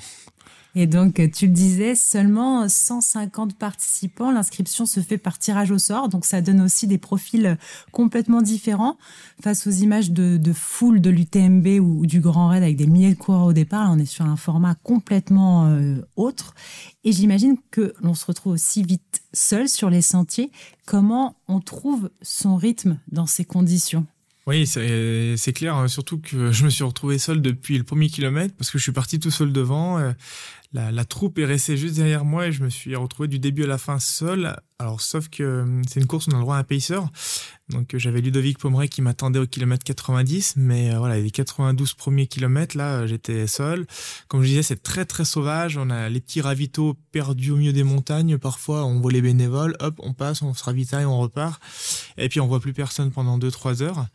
Et 0.73 0.87
donc, 0.87 1.15
tu 1.33 1.47
le 1.47 1.53
disais, 1.53 1.95
seulement 1.95 2.67
150 2.69 3.57
participants. 3.57 4.31
L'inscription 4.31 4.85
se 4.85 5.01
fait 5.01 5.17
par 5.17 5.37
tirage 5.37 5.71
au 5.71 5.77
sort. 5.77 6.07
Donc, 6.07 6.25
ça 6.25 6.41
donne 6.41 6.61
aussi 6.61 6.87
des 6.87 6.97
profils 6.97 7.57
complètement 7.91 8.41
différents 8.41 8.97
face 9.41 9.67
aux 9.67 9.71
images 9.71 10.11
de, 10.11 10.53
foule 10.53 11.01
de 11.01 11.09
l'UTMB 11.09 11.79
ou, 11.81 12.05
du 12.05 12.21
Grand 12.21 12.47
Raid 12.47 12.63
avec 12.63 12.77
des 12.77 12.87
milliers 12.87 13.13
de 13.13 13.19
coureurs 13.19 13.47
au 13.47 13.53
départ. 13.53 13.91
on 13.91 13.99
est 13.99 14.05
sur 14.05 14.25
un 14.25 14.37
format 14.37 14.75
complètement 14.75 15.67
euh, 15.67 15.97
autre. 16.15 16.55
Et 17.03 17.11
j'imagine 17.11 17.57
que 17.69 17.93
l'on 18.01 18.13
se 18.13 18.25
retrouve 18.25 18.53
aussi 18.53 18.83
vite 18.83 19.23
seul 19.33 19.67
sur 19.67 19.89
les 19.89 20.01
sentiers. 20.01 20.51
Comment 20.85 21.35
on 21.47 21.59
trouve 21.59 22.09
son 22.21 22.55
rythme 22.55 22.97
dans 23.11 23.25
ces 23.25 23.43
conditions? 23.43 24.05
Oui, 24.47 24.65
c'est 24.65 25.53
clair, 25.53 25.75
hein. 25.75 25.87
surtout 25.87 26.17
que 26.17 26.51
je 26.51 26.65
me 26.65 26.69
suis 26.69 26.83
retrouvé 26.83 27.19
seul 27.19 27.41
depuis 27.41 27.77
le 27.77 27.83
premier 27.83 28.09
kilomètre 28.09 28.55
parce 28.55 28.71
que 28.71 28.79
je 28.79 28.83
suis 28.83 28.91
parti 28.91 29.19
tout 29.19 29.29
seul 29.29 29.53
devant. 29.53 29.99
Euh, 30.75 30.79
la, 30.79 30.91
la, 30.91 31.05
troupe 31.05 31.39
est 31.39 31.45
restée 31.45 31.77
juste 31.77 31.95
derrière 31.95 32.25
moi 32.25 32.47
et 32.47 32.51
je 32.51 32.63
me 32.63 32.69
suis 32.69 32.95
retrouvé 32.95 33.27
du 33.27 33.39
début 33.39 33.63
à 33.63 33.67
la 33.67 33.77
fin 33.77 33.99
seul. 33.99 34.55
Alors, 34.81 34.99
sauf 34.99 35.29
que 35.29 35.43
euh, 35.43 35.81
c'est 35.87 35.99
une 35.99 36.07
course 36.07 36.27
on 36.27 36.31
a 36.31 36.37
le 36.37 36.41
droit 36.41 36.55
à 36.55 36.59
un 36.59 36.63
pacer. 36.63 36.97
Donc, 37.69 37.93
euh, 37.93 37.99
j'avais 37.99 38.19
Ludovic 38.19 38.57
Pomeray 38.57 38.89
qui 38.89 39.03
m'attendait 39.03 39.37
au 39.37 39.45
kilomètre 39.45 39.83
90. 39.83 40.55
Mais 40.57 40.91
euh, 40.91 40.97
voilà, 40.97 41.19
les 41.19 41.29
92 41.29 41.93
premiers 41.93 42.25
kilomètres, 42.25 42.75
là, 42.75 43.05
j'étais 43.05 43.45
seul. 43.45 43.85
Comme 44.27 44.41
je 44.41 44.47
disais, 44.47 44.63
c'est 44.63 44.81
très, 44.81 45.05
très 45.05 45.23
sauvage. 45.23 45.77
On 45.77 45.91
a 45.91 46.09
les 46.09 46.19
petits 46.19 46.41
ravitaux 46.41 46.97
perdus 47.11 47.51
au 47.51 47.57
milieu 47.57 47.73
des 47.73 47.83
montagnes. 47.83 48.39
Parfois, 48.39 48.83
on 48.85 48.99
voit 48.99 49.11
les 49.11 49.21
bénévoles. 49.21 49.75
Hop, 49.81 49.99
on 49.99 50.13
passe, 50.13 50.41
on 50.41 50.55
se 50.55 50.63
ravitaille, 50.63 51.05
on 51.05 51.19
repart. 51.19 51.61
Et 52.17 52.27
puis, 52.27 52.39
on 52.39 52.47
voit 52.47 52.59
plus 52.59 52.73
personne 52.73 53.11
pendant 53.11 53.37
2-3 53.37 53.83
heures. 53.83 54.07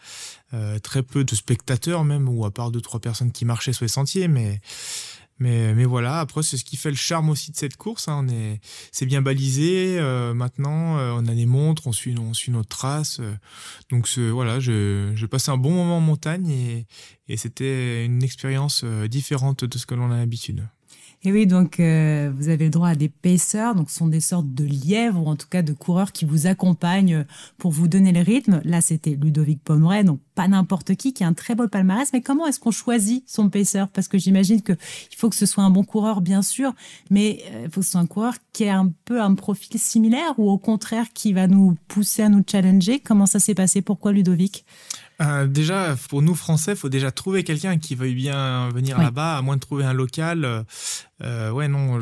Euh, 0.54 0.78
très 0.78 1.02
peu 1.02 1.24
de 1.24 1.34
spectateurs 1.34 2.04
même, 2.04 2.28
ou 2.28 2.44
à 2.44 2.52
part 2.52 2.70
deux 2.70 2.80
trois 2.80 3.00
personnes 3.00 3.32
qui 3.32 3.44
marchaient 3.44 3.72
sur 3.72 3.84
les 3.84 3.88
sentiers. 3.88 4.28
Mais 4.28 4.60
mais, 5.38 5.74
mais 5.74 5.84
voilà, 5.84 6.20
après, 6.20 6.42
c'est 6.42 6.56
ce 6.56 6.64
qui 6.64 6.76
fait 6.76 6.90
le 6.90 6.96
charme 6.96 7.28
aussi 7.28 7.50
de 7.50 7.56
cette 7.56 7.76
course. 7.76 8.08
Hein. 8.08 8.24
On 8.24 8.28
est, 8.28 8.60
c'est 8.92 9.06
bien 9.06 9.22
balisé. 9.22 9.98
Euh, 9.98 10.32
maintenant, 10.34 10.98
euh, 10.98 11.12
on 11.14 11.26
a 11.26 11.34
des 11.34 11.46
montres, 11.46 11.86
on 11.86 11.92
suit, 11.92 12.16
on 12.18 12.32
suit 12.32 12.52
notre 12.52 12.68
trace. 12.68 13.18
Euh. 13.20 13.34
donc, 13.90 14.08
ce, 14.08 14.20
voilà, 14.20 14.60
je, 14.60 15.12
je 15.14 15.26
passais 15.26 15.50
un 15.50 15.58
bon 15.58 15.72
moment 15.72 15.98
en 15.98 16.00
montagne 16.00 16.48
et, 16.48 16.86
et 17.28 17.36
c'était 17.36 18.04
une 18.04 18.22
expérience 18.22 18.84
différente 18.84 19.64
de 19.64 19.78
ce 19.78 19.86
que 19.86 19.94
l'on 19.94 20.10
a 20.10 20.16
l'habitude. 20.16 20.66
Et 21.26 21.32
oui, 21.32 21.48
donc 21.48 21.80
euh, 21.80 22.30
vous 22.36 22.50
avez 22.50 22.66
le 22.66 22.70
droit 22.70 22.90
à 22.90 22.94
des 22.94 23.08
pacers, 23.08 23.74
donc 23.74 23.90
ce 23.90 23.96
sont 23.96 24.06
des 24.06 24.20
sortes 24.20 24.54
de 24.54 24.62
lièvres 24.62 25.20
ou 25.20 25.26
en 25.26 25.34
tout 25.34 25.48
cas 25.50 25.62
de 25.62 25.72
coureurs 25.72 26.12
qui 26.12 26.24
vous 26.24 26.46
accompagnent 26.46 27.24
pour 27.58 27.72
vous 27.72 27.88
donner 27.88 28.12
le 28.12 28.20
rythme. 28.20 28.60
Là, 28.62 28.80
c'était 28.80 29.18
Ludovic 29.20 29.60
Pomeray, 29.64 30.04
donc 30.04 30.20
pas 30.36 30.46
n'importe 30.46 30.94
qui, 30.94 31.12
qui 31.12 31.24
a 31.24 31.26
un 31.26 31.32
très 31.32 31.56
beau 31.56 31.66
palmarès. 31.66 32.12
Mais 32.12 32.20
comment 32.20 32.46
est-ce 32.46 32.60
qu'on 32.60 32.70
choisit 32.70 33.24
son 33.28 33.50
pacer 33.50 33.86
Parce 33.92 34.06
que 34.06 34.18
j'imagine 34.18 34.62
que 34.62 34.74
il 35.10 35.16
faut 35.16 35.28
que 35.28 35.34
ce 35.34 35.46
soit 35.46 35.64
un 35.64 35.70
bon 35.70 35.82
coureur, 35.82 36.20
bien 36.20 36.42
sûr, 36.42 36.72
mais 37.10 37.42
euh, 37.50 37.62
il 37.64 37.70
faut 37.72 37.80
que 37.80 37.86
ce 37.86 37.92
soit 37.92 38.00
un 38.00 38.06
coureur 38.06 38.34
qui 38.52 38.62
ait 38.62 38.70
un 38.70 38.92
peu 39.04 39.20
un 39.20 39.34
profil 39.34 39.80
similaire 39.80 40.38
ou 40.38 40.48
au 40.48 40.58
contraire 40.58 41.06
qui 41.12 41.32
va 41.32 41.48
nous 41.48 41.76
pousser 41.88 42.22
à 42.22 42.28
nous 42.28 42.44
challenger. 42.48 43.00
Comment 43.00 43.26
ça 43.26 43.40
s'est 43.40 43.56
passé? 43.56 43.82
Pourquoi 43.82 44.12
Ludovic? 44.12 44.64
Euh, 45.22 45.46
déjà, 45.46 45.96
pour 46.08 46.22
nous 46.22 46.34
Français, 46.34 46.76
faut 46.76 46.88
déjà 46.88 47.10
trouver 47.10 47.44
quelqu'un 47.44 47.78
qui 47.78 47.94
veuille 47.94 48.14
bien 48.14 48.68
venir 48.70 48.98
là-bas, 48.98 49.38
à 49.38 49.42
moins 49.42 49.56
de 49.56 49.60
trouver 49.60 49.84
un 49.84 49.92
local. 49.92 50.44
Euh, 50.44 50.62
euh 51.22 51.50
ouais, 51.50 51.68
non, 51.68 51.98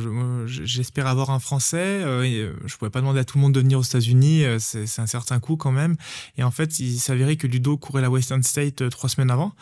j'espère 0.46 1.06
avoir 1.06 1.30
un 1.30 1.38
Français. 1.38 1.76
Euh, 1.78 2.52
je 2.66 2.76
pouvais 2.76 2.90
pas 2.90 3.00
demander 3.00 3.20
à 3.20 3.24
tout 3.24 3.38
le 3.38 3.42
monde 3.42 3.54
de 3.54 3.60
venir 3.60 3.78
aux 3.78 3.84
États-Unis, 3.84 4.44
c'est 4.58 4.98
un 4.98 5.06
certain 5.06 5.38
coût 5.38 5.56
quand 5.56 5.72
même. 5.72 5.96
Et 6.36 6.42
en 6.42 6.50
fait, 6.50 6.80
il 6.80 6.98
s'avérait 6.98 7.36
que 7.36 7.46
Ludo 7.46 7.76
courait 7.76 8.02
la 8.02 8.10
Western 8.10 8.42
State 8.42 8.88
trois 8.90 9.08
semaines 9.08 9.30
avant. 9.30 9.54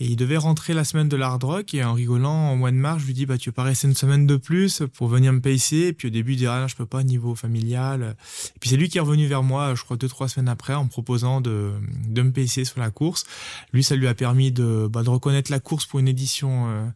Et 0.00 0.06
il 0.06 0.16
devait 0.16 0.36
rentrer 0.36 0.74
la 0.74 0.84
semaine 0.84 1.08
de 1.08 1.16
l'hard 1.16 1.40
rock 1.42 1.74
et 1.74 1.82
en 1.82 1.92
rigolant, 1.92 2.52
au 2.52 2.56
mois 2.56 2.70
de 2.70 2.76
mars, 2.76 3.02
je 3.02 3.06
lui 3.06 3.14
dis 3.14 3.26
bah 3.26 3.36
tu 3.36 3.48
veux 3.48 3.54
pas 3.54 3.64
rester 3.64 3.88
une 3.88 3.96
semaine 3.96 4.26
de 4.26 4.36
plus 4.36 4.82
pour 4.94 5.08
venir 5.08 5.32
me 5.32 5.40
payer 5.40 5.88
Et 5.88 5.92
puis 5.92 6.08
au 6.08 6.10
début, 6.10 6.32
il 6.34 6.36
dit 6.36 6.46
ah 6.46 6.60
non, 6.60 6.68
je 6.68 6.76
peux 6.76 6.86
pas 6.86 7.02
niveau 7.02 7.34
familial. 7.34 8.16
Et 8.54 8.58
puis 8.60 8.70
c'est 8.70 8.76
lui 8.76 8.88
qui 8.88 8.98
est 8.98 9.00
revenu 9.00 9.26
vers 9.26 9.42
moi, 9.42 9.74
je 9.74 9.82
crois 9.82 9.96
deux 9.96 10.08
trois 10.08 10.28
semaines 10.28 10.48
après, 10.48 10.74
en 10.74 10.84
me 10.84 10.88
proposant 10.88 11.40
de 11.40 11.72
de 12.06 12.22
me 12.22 12.30
payer 12.30 12.64
sur 12.64 12.80
la 12.80 12.90
course. 12.90 13.24
Lui, 13.72 13.82
ça 13.82 13.96
lui 13.96 14.06
a 14.06 14.14
permis 14.14 14.52
de 14.52 14.88
bah, 14.90 15.02
de 15.02 15.10
reconnaître 15.10 15.50
la 15.50 15.60
course 15.60 15.86
pour 15.86 15.98
une 15.98 16.08
édition 16.08 16.68
euh, 16.68 16.86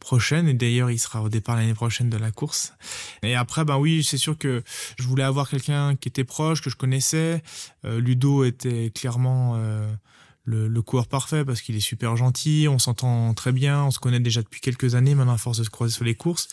prochaine. 0.00 0.48
Et 0.48 0.54
d'ailleurs, 0.54 0.90
il 0.90 0.98
sera 0.98 1.22
au 1.22 1.28
départ 1.28 1.56
l'année 1.56 1.74
prochaine 1.74 2.10
de 2.10 2.16
la 2.16 2.30
course. 2.30 2.74
Et 3.22 3.34
après, 3.34 3.64
bah 3.64 3.78
oui, 3.78 4.04
c'est 4.04 4.18
sûr 4.18 4.36
que 4.36 4.62
je 4.98 5.06
voulais 5.06 5.22
avoir 5.22 5.48
quelqu'un 5.48 5.96
qui 5.96 6.08
était 6.08 6.24
proche, 6.24 6.62
que 6.62 6.70
je 6.70 6.76
connaissais. 6.76 7.42
Euh, 7.84 8.00
Ludo 8.00 8.44
était 8.44 8.90
clairement 8.94 9.54
euh, 9.56 9.88
le, 10.48 10.66
le, 10.66 10.82
coureur 10.82 11.06
parfait 11.06 11.44
parce 11.44 11.60
qu'il 11.60 11.76
est 11.76 11.80
super 11.80 12.16
gentil, 12.16 12.66
on 12.70 12.78
s'entend 12.78 13.34
très 13.34 13.52
bien, 13.52 13.84
on 13.84 13.90
se 13.90 13.98
connaît 13.98 14.20
déjà 14.20 14.42
depuis 14.42 14.60
quelques 14.60 14.94
années 14.94 15.14
maintenant 15.14 15.34
à 15.34 15.38
force 15.38 15.58
de 15.58 15.64
se 15.64 15.70
croiser 15.70 15.92
sur 15.92 16.04
les 16.04 16.14
courses. 16.14 16.48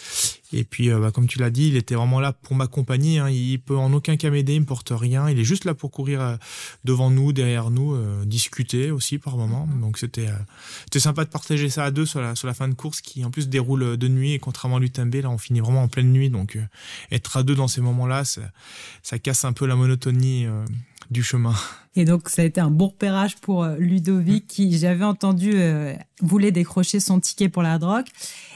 Et 0.51 0.63
puis, 0.63 0.89
euh, 0.89 0.99
bah, 0.99 1.11
comme 1.11 1.27
tu 1.27 1.39
l'as 1.39 1.49
dit, 1.49 1.69
il 1.69 1.77
était 1.77 1.95
vraiment 1.95 2.19
là 2.19 2.33
pour 2.33 2.55
m'accompagner. 2.55 3.19
Hein. 3.19 3.29
Il 3.29 3.59
peut 3.59 3.77
en 3.77 3.91
aucun 3.93 4.17
cas 4.17 4.29
m'aider, 4.29 4.55
il 4.55 4.61
me 4.61 4.65
porte 4.65 4.91
rien. 4.93 5.29
Il 5.29 5.39
est 5.39 5.43
juste 5.43 5.65
là 5.65 5.73
pour 5.73 5.91
courir 5.91 6.21
euh, 6.21 6.35
devant 6.83 7.09
nous, 7.09 7.31
derrière 7.31 7.71
nous, 7.71 7.93
euh, 7.93 8.25
discuter 8.25 8.91
aussi 8.91 9.17
par 9.17 9.37
moment. 9.37 9.67
Mm-hmm. 9.67 9.79
Donc 9.79 9.97
c'était 9.97 10.27
c'était 10.85 10.99
sympa 10.99 11.23
de 11.23 11.29
partager 11.29 11.69
ça 11.69 11.85
à 11.85 11.91
deux 11.91 12.05
sur 12.05 12.21
la 12.21 12.35
sur 12.35 12.47
la 12.47 12.53
fin 12.53 12.67
de 12.67 12.73
course 12.73 13.01
qui 13.01 13.23
en 13.23 13.31
plus 13.31 13.47
déroule 13.47 13.97
de 13.97 14.07
nuit 14.07 14.33
et 14.33 14.39
contrairement 14.39 14.77
à 14.77 14.79
l'UTMB 14.79 15.15
là 15.15 15.29
on 15.29 15.37
finit 15.37 15.61
vraiment 15.61 15.83
en 15.83 15.87
pleine 15.87 16.11
nuit. 16.11 16.29
Donc 16.29 16.57
être 17.11 17.37
à 17.37 17.43
deux 17.43 17.55
dans 17.55 17.67
ces 17.67 17.81
moments-là, 17.81 18.25
ça, 18.25 18.41
ça 19.03 19.19
casse 19.19 19.45
un 19.45 19.53
peu 19.53 19.65
la 19.65 19.75
monotonie 19.75 20.47
du 21.11 21.23
chemin. 21.23 21.53
Et 21.95 22.05
donc, 22.05 22.29
ça 22.29 22.41
a 22.41 22.45
été 22.45 22.59
un 22.59 22.71
bon 22.71 22.87
repérage 22.87 23.37
pour 23.37 23.63
euh, 23.63 23.77
Ludovic, 23.77 24.47
qui, 24.47 24.77
j'avais 24.77 25.05
entendu, 25.05 25.51
euh, 25.55 25.93
voulait 26.21 26.51
décrocher 26.51 26.99
son 26.99 27.19
ticket 27.19 27.49
pour 27.49 27.63
la 27.63 27.79
drogue. 27.79 28.05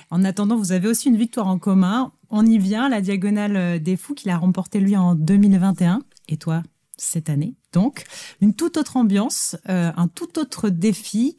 En 0.09 0.25
attendant, 0.25 0.57
vous 0.57 0.71
avez 0.71 0.87
aussi 0.87 1.07
une 1.09 1.17
victoire 1.17 1.47
en 1.47 1.57
commun. 1.57 2.11
On 2.29 2.45
y 2.45 2.57
vient, 2.57 2.89
la 2.89 3.01
Diagonale 3.01 3.55
euh, 3.55 3.79
des 3.79 3.95
Fous, 3.95 4.13
qu'il 4.13 4.29
a 4.29 4.37
remporté 4.37 4.79
lui 4.79 4.97
en 4.97 5.15
2021. 5.15 6.01
Et 6.27 6.37
toi, 6.37 6.63
cette 6.97 7.29
année. 7.29 7.55
Donc, 7.71 8.03
une 8.41 8.53
toute 8.53 8.77
autre 8.77 8.97
ambiance, 8.97 9.55
un 9.65 10.07
tout 10.07 10.37
autre 10.37 10.69
défi. 10.69 11.37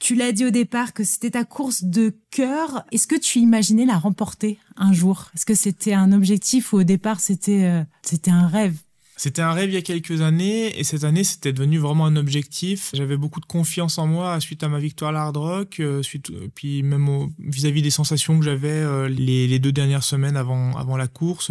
Tu 0.00 0.14
l'as 0.14 0.32
dit 0.32 0.44
au 0.44 0.50
départ 0.50 0.92
que 0.92 1.04
c'était 1.04 1.30
ta 1.30 1.44
course 1.44 1.84
de 1.84 2.14
cœur. 2.30 2.84
Est-ce 2.92 3.06
que 3.06 3.16
tu 3.16 3.38
imaginais 3.38 3.86
la 3.86 3.96
remporter 3.96 4.58
un 4.76 4.92
jour? 4.92 5.30
Est-ce 5.34 5.46
que 5.46 5.54
c'était 5.54 5.94
un 5.94 6.12
objectif 6.12 6.72
ou 6.72 6.78
au 6.78 6.82
départ 6.82 7.20
c'était 7.20 7.84
c'était 8.02 8.30
un 8.30 8.46
rêve? 8.46 8.76
C'était 9.18 9.42
un 9.42 9.52
rêve 9.52 9.68
il 9.70 9.74
y 9.74 9.76
a 9.76 9.82
quelques 9.82 10.20
années 10.20 10.78
et 10.78 10.84
cette 10.84 11.02
année 11.02 11.24
c'était 11.24 11.52
devenu 11.52 11.78
vraiment 11.78 12.06
un 12.06 12.14
objectif. 12.14 12.90
J'avais 12.94 13.16
beaucoup 13.16 13.40
de 13.40 13.46
confiance 13.46 13.98
en 13.98 14.06
moi 14.06 14.38
suite 14.38 14.62
à 14.62 14.68
ma 14.68 14.78
victoire 14.78 15.10
à 15.10 15.12
l'Hard 15.12 15.36
Rock, 15.36 15.80
euh, 15.80 16.04
suite 16.04 16.30
euh, 16.30 16.46
puis 16.54 16.84
même 16.84 17.28
vis-à-vis 17.40 17.82
des 17.82 17.90
sensations 17.90 18.38
que 18.38 18.44
j'avais 18.44 18.68
euh, 18.68 19.08
les, 19.08 19.48
les, 19.48 19.58
deux 19.58 19.72
dernières 19.72 20.04
semaines 20.04 20.36
avant 20.36 20.76
avant 20.76 20.96
la 20.96 21.08
course. 21.08 21.50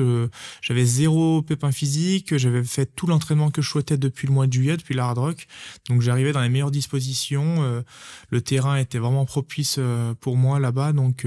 j'avais 0.62 0.86
zéro 0.86 1.42
pépin 1.42 1.74
physique, 1.74 2.38
j'avais 2.38 2.64
fait 2.64 2.86
tout 2.86 3.06
l'entraînement 3.06 3.52
que 3.52 3.62
je 3.62 3.70
souhaitais 3.70 3.98
depuis 3.98 4.28
le 4.28 4.34
mois 4.34 4.48
de 4.48 4.54
juillet, 4.54 4.78
depuis 4.78 4.96
l'Hard 4.96 5.18
Rock. 5.18 5.46
Donc 5.90 6.02
j'arrivais 6.02 6.32
dans 6.32 6.42
les 6.42 6.50
meilleures 6.50 6.72
dispositions. 6.72 7.84
le 8.30 8.42
terrain 8.42 8.78
était 8.78 8.98
vraiment 8.98 9.26
propice 9.26 9.78
pour 10.22 10.38
moi 10.38 10.62
là-bas. 10.62 10.94
Donc 10.94 11.26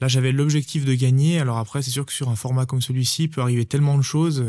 là 0.00 0.08
j'avais 0.08 0.32
l'objectif 0.32 0.86
de 0.86 0.94
gagner. 0.94 1.40
Alors 1.40 1.58
après 1.58 1.82
c'est 1.82 1.90
sûr 1.90 2.06
que 2.06 2.12
sur 2.12 2.30
un 2.30 2.36
format 2.36 2.64
comme 2.64 2.80
celui-ci 2.80 3.24
il 3.24 3.28
peut 3.28 3.42
arriver 3.42 3.66
tellement 3.66 3.98
de 3.98 4.02
choses, 4.02 4.46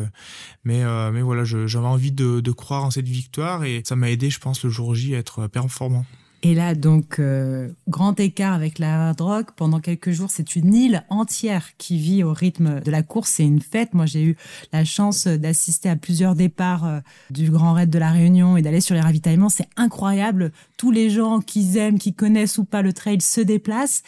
mais 0.63 0.83
mais 1.11 1.24
voilà, 1.25 1.43
j'avais 1.43 1.87
envie 1.87 2.11
de, 2.11 2.51
croire 2.51 2.85
en 2.85 2.91
cette 2.91 3.07
victoire 3.07 3.63
et 3.63 3.81
ça 3.85 3.95
m'a 3.95 4.09
aidé, 4.09 4.29
je 4.29 4.39
pense, 4.39 4.63
le 4.63 4.69
jour 4.69 4.95
J 4.95 5.15
à 5.15 5.19
être 5.19 5.47
performant. 5.47 6.05
Et 6.43 6.53
là, 6.53 6.75
donc, 6.75 7.17
euh, 7.17 7.69
grand 7.87 8.19
écart 8.19 8.53
avec 8.53 8.77
la 8.77 9.13
drogue. 9.13 9.47
Pendant 9.55 9.79
quelques 9.79 10.11
jours, 10.11 10.29
c'est 10.29 10.55
une 10.55 10.75
île 10.75 11.03
entière 11.09 11.75
qui 11.79 11.97
vit 11.97 12.23
au 12.23 12.33
rythme 12.33 12.81
de 12.81 12.91
la 12.91 13.01
course. 13.01 13.31
C'est 13.31 13.45
une 13.45 13.61
fête. 13.61 13.95
Moi, 13.95 14.05
j'ai 14.05 14.23
eu 14.23 14.37
la 14.71 14.85
chance 14.85 15.25
d'assister 15.25 15.89
à 15.89 15.95
plusieurs 15.95 16.35
départs 16.35 16.85
euh, 16.85 16.99
du 17.31 17.49
Grand 17.49 17.73
Raid 17.73 17.89
de 17.89 17.97
la 17.97 18.11
Réunion 18.11 18.57
et 18.57 18.61
d'aller 18.61 18.79
sur 18.79 18.93
les 18.93 19.01
ravitaillements. 19.01 19.49
C'est 19.49 19.67
incroyable. 19.75 20.51
Tous 20.77 20.91
les 20.91 21.09
gens 21.09 21.39
qui 21.39 21.79
aiment, 21.79 21.97
qui 21.97 22.13
connaissent 22.13 22.59
ou 22.59 22.63
pas 22.63 22.83
le 22.83 22.93
trail 22.93 23.21
se 23.21 23.41
déplacent. 23.41 24.03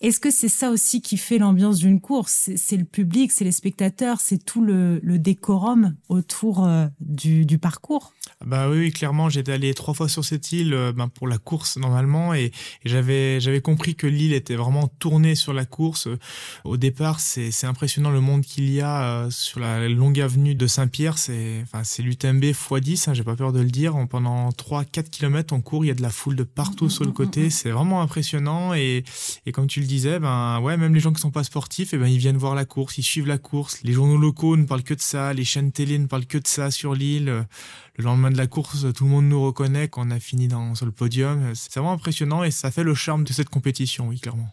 Est-ce 0.00 0.20
que 0.20 0.30
c'est 0.30 0.48
ça 0.48 0.70
aussi 0.70 1.02
qui 1.02 1.16
fait 1.16 1.38
l'ambiance 1.38 1.78
d'une 1.78 2.00
course 2.00 2.50
C'est 2.56 2.76
le 2.76 2.84
public, 2.84 3.32
c'est 3.32 3.44
les 3.44 3.52
spectateurs, 3.52 4.20
c'est 4.20 4.38
tout 4.38 4.62
le, 4.62 5.00
décorum 5.02 5.96
autour 6.08 6.64
euh, 6.64 6.86
du 7.00 7.58
parcours? 7.58 8.12
Bah 8.44 8.68
oui, 8.68 8.92
clairement, 8.92 9.28
j'étais 9.28 9.52
allé 9.52 9.74
trois 9.74 9.94
fois 9.94 10.08
sur 10.08 10.24
cette 10.24 10.52
île 10.52 10.72
euh, 10.72 10.92
ben, 10.92 11.08
pour 11.08 11.26
la 11.26 11.38
course 11.38 11.76
normalement 11.76 12.34
et, 12.34 12.52
j'avais 12.84 13.40
j'avais 13.40 13.60
compris 13.60 13.94
que 13.94 14.06
l'île 14.06 14.32
était 14.32 14.54
vraiment 14.54 14.88
tournée 14.98 15.34
sur 15.34 15.52
la 15.52 15.64
course. 15.64 16.08
Au 16.64 16.76
départ, 16.76 17.20
c'est 17.20 17.50
c'est 17.50 17.66
impressionnant 17.66 18.10
le 18.10 18.20
monde 18.20 18.42
qu'il 18.42 18.70
y 18.70 18.80
a 18.80 19.02
euh, 19.02 19.30
sur 19.30 19.60
la 19.60 19.88
longue 19.88 20.20
avenue 20.20 20.54
de 20.54 20.66
Saint-Pierre. 20.66 21.18
C'est 21.18 21.60
enfin 21.62 21.82
c'est 21.84 22.02
l'UTMB 22.02 22.44
x10, 22.44 23.10
hein, 23.10 23.14
j'ai 23.14 23.24
pas 23.24 23.36
peur 23.36 23.52
de 23.52 23.60
le 23.60 23.70
dire. 23.70 23.94
pendant 24.08 24.50
3-4 24.50 25.10
kilomètres 25.10 25.52
on 25.52 25.60
court, 25.60 25.84
il 25.84 25.88
y 25.88 25.90
a 25.90 25.94
de 25.94 26.02
la 26.02 26.10
foule 26.10 26.36
de 26.36 26.44
partout 26.44 26.88
sur 26.88 27.04
le 27.04 27.12
côté. 27.12 27.50
C'est 27.58 27.70
vraiment 27.70 28.00
impressionnant 28.02 28.74
et, 28.74 29.04
et 29.46 29.52
comme 29.52 29.66
tu 29.66 29.80
le 29.80 29.86
disais, 29.86 30.18
ben 30.20 30.60
ouais, 30.60 30.76
même 30.76 30.94
les 30.94 31.00
gens 31.00 31.12
qui 31.12 31.20
sont 31.20 31.30
pas 31.30 31.44
sportifs, 31.44 31.92
et 31.92 31.96
eh 31.96 31.98
ben 31.98 32.06
ils 32.06 32.18
viennent 32.18 32.36
voir 32.36 32.54
la 32.54 32.64
course, 32.64 32.98
ils 32.98 33.02
suivent 33.02 33.26
la 33.26 33.38
course. 33.38 33.80
Les 33.82 33.92
journaux 33.92 34.16
locaux 34.16 34.56
ne 34.56 34.64
parlent 34.64 34.82
que 34.82 34.94
de 34.94 35.00
ça, 35.00 35.34
les 35.34 35.44
chaînes 35.44 35.72
télé 35.72 35.98
ne 35.98 36.06
parlent 36.06 36.26
que 36.26 36.38
de 36.38 36.46
ça 36.46 36.70
sur 36.70 36.94
l'île 36.94 37.46
le 37.98 38.04
lendemain 38.04 38.17
de 38.30 38.36
la 38.36 38.46
course, 38.46 38.86
tout 38.94 39.04
le 39.04 39.10
monde 39.10 39.28
nous 39.28 39.42
reconnaît 39.44 39.88
quand 39.88 40.06
on 40.06 40.10
a 40.10 40.20
fini 40.20 40.48
dans, 40.48 40.72
le 40.80 40.90
podium. 40.90 41.54
C'est 41.54 41.72
vraiment 41.74 41.92
impressionnant 41.92 42.44
et 42.44 42.50
ça 42.50 42.70
fait 42.70 42.84
le 42.84 42.94
charme 42.94 43.24
de 43.24 43.32
cette 43.32 43.48
compétition, 43.48 44.08
oui, 44.08 44.20
clairement. 44.20 44.50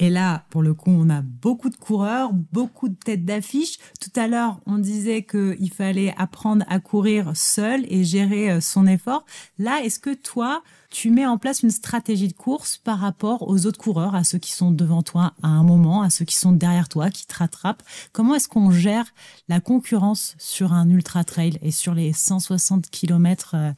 Et 0.00 0.10
là, 0.10 0.44
pour 0.50 0.62
le 0.62 0.74
coup, 0.74 0.90
on 0.90 1.08
a 1.08 1.22
beaucoup 1.22 1.70
de 1.70 1.76
coureurs, 1.76 2.32
beaucoup 2.32 2.88
de 2.88 2.94
têtes 2.94 3.24
d'affiche. 3.24 3.78
Tout 4.00 4.10
à 4.16 4.26
l'heure, 4.26 4.60
on 4.66 4.78
disait 4.78 5.22
qu'il 5.24 5.70
fallait 5.72 6.14
apprendre 6.18 6.64
à 6.68 6.80
courir 6.80 7.32
seul 7.34 7.84
et 7.88 8.04
gérer 8.04 8.50
euh, 8.50 8.60
son 8.60 8.86
effort. 8.86 9.24
Là, 9.58 9.82
est-ce 9.84 9.98
que 9.98 10.14
toi, 10.14 10.62
tu 10.90 11.10
mets 11.10 11.26
en 11.26 11.38
place 11.38 11.62
une 11.62 11.70
stratégie 11.70 12.28
de 12.28 12.32
course 12.32 12.76
par 12.76 12.98
rapport 12.98 13.48
aux 13.48 13.66
autres 13.66 13.78
coureurs, 13.78 14.14
à 14.14 14.24
ceux 14.24 14.38
qui 14.38 14.52
sont 14.52 14.70
devant 14.70 15.02
toi 15.02 15.32
à 15.42 15.48
un 15.48 15.62
moment, 15.62 16.02
à 16.02 16.10
ceux 16.10 16.24
qui 16.24 16.36
sont 16.36 16.52
derrière 16.52 16.88
toi, 16.88 17.10
qui 17.10 17.26
te 17.26 17.36
rattrapent? 17.36 17.82
Comment 18.12 18.34
est-ce 18.34 18.48
qu'on 18.48 18.70
gère 18.70 19.06
la 19.48 19.60
concurrence 19.60 20.34
sur 20.38 20.72
un 20.72 20.88
ultra 20.90 21.24
trail 21.24 21.58
et 21.62 21.70
sur 21.70 21.94
les 21.94 22.12
160 22.12 22.90
km 22.90 23.52
euh, 23.54 23.72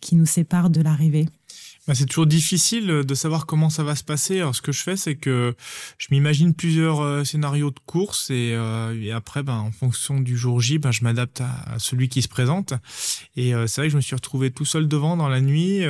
qui 0.00 0.16
nous 0.16 0.26
séparent 0.26 0.70
de 0.70 0.82
l'arrivée? 0.82 1.28
Bah, 1.88 1.96
c'est 1.96 2.06
toujours 2.06 2.26
difficile 2.26 2.86
de 2.86 3.14
savoir 3.14 3.44
comment 3.44 3.68
ça 3.68 3.82
va 3.82 3.96
se 3.96 4.04
passer. 4.04 4.38
Alors, 4.38 4.54
ce 4.54 4.62
que 4.62 4.70
je 4.70 4.82
fais, 4.82 4.96
c'est 4.96 5.16
que 5.16 5.56
je 5.98 6.08
m'imagine 6.12 6.54
plusieurs 6.54 7.00
euh, 7.00 7.24
scénarios 7.24 7.72
de 7.72 7.80
course 7.86 8.30
et, 8.30 8.52
euh, 8.54 8.96
et 9.02 9.10
après, 9.10 9.42
ben, 9.42 9.56
en 9.56 9.72
fonction 9.72 10.20
du 10.20 10.36
jour 10.36 10.60
J, 10.60 10.78
ben, 10.78 10.92
je 10.92 11.02
m'adapte 11.02 11.40
à, 11.40 11.78
celui 11.78 12.08
qui 12.08 12.22
se 12.22 12.28
présente. 12.28 12.72
Et 13.34 13.52
euh, 13.52 13.66
c'est 13.66 13.80
vrai 13.80 13.88
que 13.88 13.92
je 13.92 13.96
me 13.96 14.00
suis 14.00 14.14
retrouvé 14.14 14.52
tout 14.52 14.64
seul 14.64 14.86
devant 14.86 15.16
dans 15.16 15.28
la 15.28 15.40
nuit. 15.40 15.82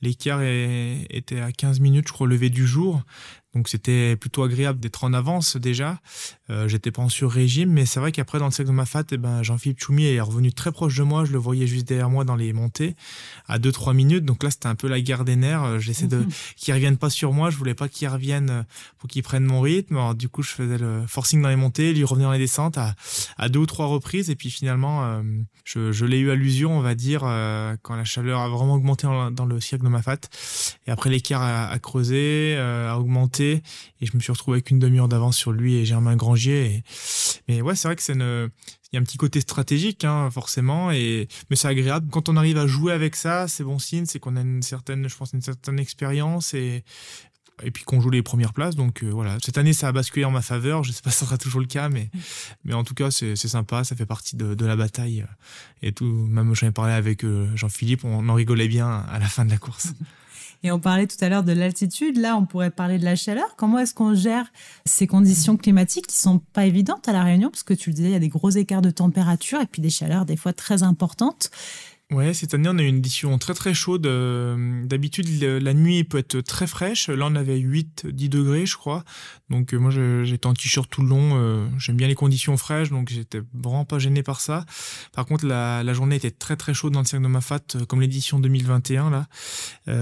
L'écart 0.00 0.40
était 0.42 1.40
à 1.40 1.52
15 1.52 1.80
minutes, 1.80 2.08
je 2.08 2.12
crois, 2.12 2.26
levé 2.26 2.48
du 2.48 2.66
jour. 2.66 3.02
Donc 3.54 3.68
c'était 3.68 4.14
plutôt 4.16 4.42
agréable 4.42 4.78
d'être 4.78 5.04
en 5.04 5.12
avance 5.14 5.56
déjà. 5.56 6.00
Euh, 6.50 6.68
J'étais 6.68 6.90
pas 6.90 7.02
en 7.02 7.08
sur-régime, 7.08 7.70
mais 7.70 7.86
c'est 7.86 7.98
vrai 7.98 8.12
qu'après 8.12 8.38
dans 8.38 8.44
le 8.44 8.50
cercle 8.50 8.70
de 8.70 8.76
ma 8.76 8.84
fat, 8.84 9.04
eh 9.10 9.16
ben, 9.16 9.42
Jean-Philippe 9.42 9.80
Choumi 9.80 10.04
est 10.04 10.20
revenu 10.20 10.52
très 10.52 10.70
proche 10.70 10.96
de 10.96 11.02
moi. 11.02 11.24
Je 11.24 11.32
le 11.32 11.38
voyais 11.38 11.66
juste 11.66 11.88
derrière 11.88 12.10
moi 12.10 12.24
dans 12.24 12.36
les 12.36 12.52
montées 12.52 12.94
à 13.46 13.58
2-3 13.58 13.94
minutes. 13.94 14.24
Donc 14.24 14.42
là, 14.42 14.50
c'était 14.50 14.66
un 14.66 14.74
peu 14.74 14.86
la 14.86 15.00
guerre 15.00 15.24
des 15.24 15.36
nerfs. 15.36 15.64
Euh, 15.64 15.78
j'essaie 15.78 16.06
de 16.06 16.18
mhm. 16.18 16.28
qu'ils 16.56 16.74
reviennent 16.74 16.98
pas 16.98 17.10
sur 17.10 17.32
moi. 17.32 17.48
Je 17.48 17.56
voulais 17.56 17.74
pas 17.74 17.88
qu'ils 17.88 18.08
reviennent 18.08 18.50
euh, 18.50 18.62
pour 18.98 19.08
qu'ils 19.08 19.22
prennent 19.22 19.44
mon 19.44 19.62
rythme. 19.62 19.96
Alors, 19.96 20.14
du 20.14 20.28
coup, 20.28 20.42
je 20.42 20.50
faisais 20.50 20.78
le 20.78 21.06
forcing 21.06 21.40
dans 21.40 21.48
les 21.48 21.56
montées, 21.56 21.94
lui 21.94 22.04
revenir 22.04 22.28
dans 22.28 22.34
les 22.34 22.38
descentes 22.38 22.76
à, 22.76 22.94
à 23.38 23.48
deux 23.48 23.60
ou 23.60 23.66
trois 23.66 23.86
reprises. 23.86 24.28
Et 24.28 24.36
puis 24.36 24.50
finalement, 24.50 25.04
euh, 25.04 25.22
je, 25.64 25.90
je 25.90 26.04
l'ai 26.04 26.18
eu 26.18 26.30
à 26.30 26.34
l'usure, 26.34 26.70
on 26.70 26.80
va 26.80 26.94
dire, 26.94 27.20
quand 27.82 27.94
la 27.94 28.04
chaleur 28.04 28.40
a 28.40 28.48
vraiment 28.48 28.74
augmenté 28.74 29.06
dans 29.06 29.46
le 29.46 29.60
cercle 29.60 29.84
de 29.84 29.90
ma 29.90 30.02
fat. 30.02 30.18
Et 30.86 30.90
après, 30.90 31.10
l'écart 31.10 31.42
a, 31.42 31.68
a 31.68 31.78
creusé, 31.78 32.56
a 32.56 32.98
augmenté 32.98 33.37
et 33.40 33.62
je 34.06 34.16
me 34.16 34.20
suis 34.20 34.32
retrouvé 34.32 34.56
avec 34.56 34.70
une 34.70 34.78
demi-heure 34.78 35.08
d'avance 35.08 35.36
sur 35.36 35.52
lui 35.52 35.76
et 35.76 35.84
Germain 35.84 36.16
Grangier. 36.16 36.82
Mais 37.48 37.62
ouais, 37.62 37.74
c'est 37.74 37.88
vrai 37.88 37.96
que 37.96 38.02
c'est 38.02 38.14
une... 38.14 38.50
Il 38.90 38.96
y 38.96 38.98
a 38.98 39.02
un 39.02 39.04
petit 39.04 39.18
côté 39.18 39.42
stratégique, 39.42 40.04
hein, 40.04 40.30
forcément, 40.30 40.90
et 40.90 41.28
mais 41.50 41.56
c'est 41.56 41.68
agréable. 41.68 42.08
Quand 42.10 42.30
on 42.30 42.38
arrive 42.38 42.56
à 42.56 42.66
jouer 42.66 42.94
avec 42.94 43.16
ça, 43.16 43.46
c'est 43.46 43.62
bon 43.62 43.78
signe, 43.78 44.06
c'est 44.06 44.18
qu'on 44.18 44.34
a 44.34 44.40
une 44.40 44.62
certaine, 44.62 45.06
je 45.10 45.14
pense, 45.14 45.34
une 45.34 45.42
certaine 45.42 45.78
expérience 45.78 46.54
et 46.54 46.84
et 47.62 47.70
puis 47.70 47.84
qu'on 47.84 48.00
joue 48.00 48.08
les 48.08 48.22
premières 48.22 48.54
places. 48.54 48.76
Donc 48.76 49.04
voilà, 49.04 49.36
cette 49.44 49.58
année 49.58 49.74
ça 49.74 49.88
a 49.88 49.92
basculé 49.92 50.24
en 50.24 50.30
ma 50.30 50.40
faveur. 50.40 50.84
Je 50.84 50.92
sais 50.92 51.02
pas 51.02 51.10
si 51.10 51.18
ça 51.18 51.26
sera 51.26 51.36
toujours 51.36 51.60
le 51.60 51.66
cas, 51.66 51.90
mais 51.90 52.10
mais 52.64 52.72
en 52.72 52.82
tout 52.82 52.94
cas 52.94 53.10
c'est 53.10 53.36
sympa, 53.36 53.84
ça 53.84 53.94
fait 53.94 54.06
partie 54.06 54.36
de, 54.36 54.54
de 54.54 54.64
la 54.64 54.74
bataille 54.74 55.26
et 55.82 55.92
tout. 55.92 56.06
Même 56.06 56.54
j'en 56.54 56.68
ai 56.68 56.72
parlé 56.72 56.94
avec 56.94 57.26
Jean-Philippe, 57.56 58.04
on 58.04 58.26
en 58.26 58.34
rigolait 58.34 58.68
bien 58.68 58.88
à 58.88 59.18
la 59.18 59.26
fin 59.26 59.44
de 59.44 59.50
la 59.50 59.58
course. 59.58 59.88
Et 60.62 60.72
on 60.72 60.80
parlait 60.80 61.06
tout 61.06 61.16
à 61.20 61.28
l'heure 61.28 61.44
de 61.44 61.52
l'altitude. 61.52 62.16
Là, 62.16 62.36
on 62.36 62.44
pourrait 62.44 62.70
parler 62.70 62.98
de 62.98 63.04
la 63.04 63.16
chaleur. 63.16 63.54
Comment 63.56 63.78
est-ce 63.78 63.94
qu'on 63.94 64.14
gère 64.14 64.52
ces 64.84 65.06
conditions 65.06 65.56
climatiques 65.56 66.08
qui 66.08 66.18
sont 66.18 66.40
pas 66.52 66.66
évidentes 66.66 67.08
à 67.08 67.12
la 67.12 67.22
Réunion? 67.22 67.50
Parce 67.50 67.62
que 67.62 67.74
tu 67.74 67.90
le 67.90 67.94
disais, 67.94 68.08
il 68.08 68.12
y 68.12 68.16
a 68.16 68.20
des 68.20 68.28
gros 68.28 68.50
écarts 68.50 68.82
de 68.82 68.90
température 68.90 69.60
et 69.60 69.66
puis 69.66 69.80
des 69.80 69.90
chaleurs 69.90 70.24
des 70.24 70.36
fois 70.36 70.52
très 70.52 70.82
importantes. 70.82 71.50
Ouais, 72.10 72.32
cette 72.32 72.54
année, 72.54 72.70
on 72.70 72.78
a 72.78 72.82
eu 72.82 72.86
une 72.86 72.98
édition 72.98 73.36
très 73.36 73.52
très 73.52 73.74
chaude. 73.74 74.06
Euh, 74.06 74.82
d'habitude, 74.86 75.28
la 75.42 75.74
nuit 75.74 76.04
peut 76.04 76.16
être 76.16 76.40
très 76.40 76.66
fraîche. 76.66 77.10
Là, 77.10 77.26
on 77.28 77.34
avait 77.34 77.58
8, 77.58 78.06
10 78.06 78.30
degrés, 78.30 78.64
je 78.64 78.78
crois. 78.78 79.04
Donc, 79.50 79.74
euh, 79.74 79.78
moi, 79.78 79.90
j'étais 79.90 80.46
en 80.46 80.54
t-shirt 80.54 80.88
tout 80.88 81.02
le 81.02 81.08
long. 81.08 81.32
Euh, 81.34 81.66
j'aime 81.76 81.98
bien 81.98 82.08
les 82.08 82.14
conditions 82.14 82.56
fraîches, 82.56 82.88
donc 82.88 83.10
j'étais 83.10 83.42
vraiment 83.52 83.84
pas 83.84 83.98
gêné 83.98 84.22
par 84.22 84.40
ça. 84.40 84.64
Par 85.12 85.26
contre, 85.26 85.44
la, 85.44 85.92
journée 85.92 86.16
était 86.16 86.30
très 86.30 86.56
très 86.56 86.72
chaude 86.72 86.94
dans 86.94 87.00
le 87.00 87.04
cirque 87.04 87.22
de 87.22 87.28
Mafat, 87.28 87.60
comme 87.88 88.00
l'édition 88.00 88.38
2021, 88.40 89.10
là. 89.10 89.26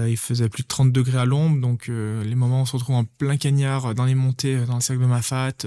il 0.07 0.17
faisait 0.17 0.47
plus 0.47 0.63
de 0.63 0.67
30 0.67 0.93
degrés 0.93 1.17
à 1.17 1.25
l'ombre, 1.25 1.59
donc 1.59 1.87
les 1.87 2.35
moments 2.35 2.59
où 2.59 2.61
on 2.61 2.65
se 2.65 2.73
retrouve 2.73 2.95
en 2.95 3.03
plein 3.05 3.37
cagnard 3.37 3.95
dans 3.95 4.05
les 4.05 4.15
montées 4.15 4.65
dans 4.65 4.75
le 4.75 4.81
cirque 4.81 4.99
de 4.99 5.05
Mafat, 5.05 5.65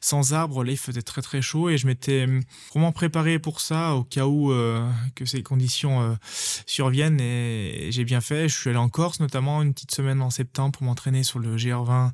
sans 0.00 0.32
arbre, 0.32 0.64
là, 0.64 0.72
il 0.72 0.78
faisait 0.78 1.02
très 1.02 1.20
très 1.20 1.42
chaud 1.42 1.68
et 1.68 1.78
je 1.78 1.86
m'étais 1.86 2.26
vraiment 2.70 2.92
préparé 2.92 3.38
pour 3.38 3.60
ça 3.60 3.94
au 3.94 4.04
cas 4.04 4.26
où 4.26 4.52
que 5.14 5.24
ces 5.24 5.42
conditions 5.42 5.75
euh, 5.84 6.14
surviennent 6.66 7.20
et, 7.20 7.88
j'ai 7.90 8.04
bien 8.04 8.20
fait. 8.20 8.48
Je 8.48 8.56
suis 8.56 8.70
allé 8.70 8.78
en 8.78 8.88
Corse 8.88 9.20
notamment 9.20 9.62
une 9.62 9.72
petite 9.72 9.94
semaine 9.94 10.22
en 10.22 10.30
septembre 10.30 10.72
pour 10.72 10.86
m'entraîner 10.86 11.22
sur 11.22 11.38
le 11.38 11.56
GR20 11.56 12.10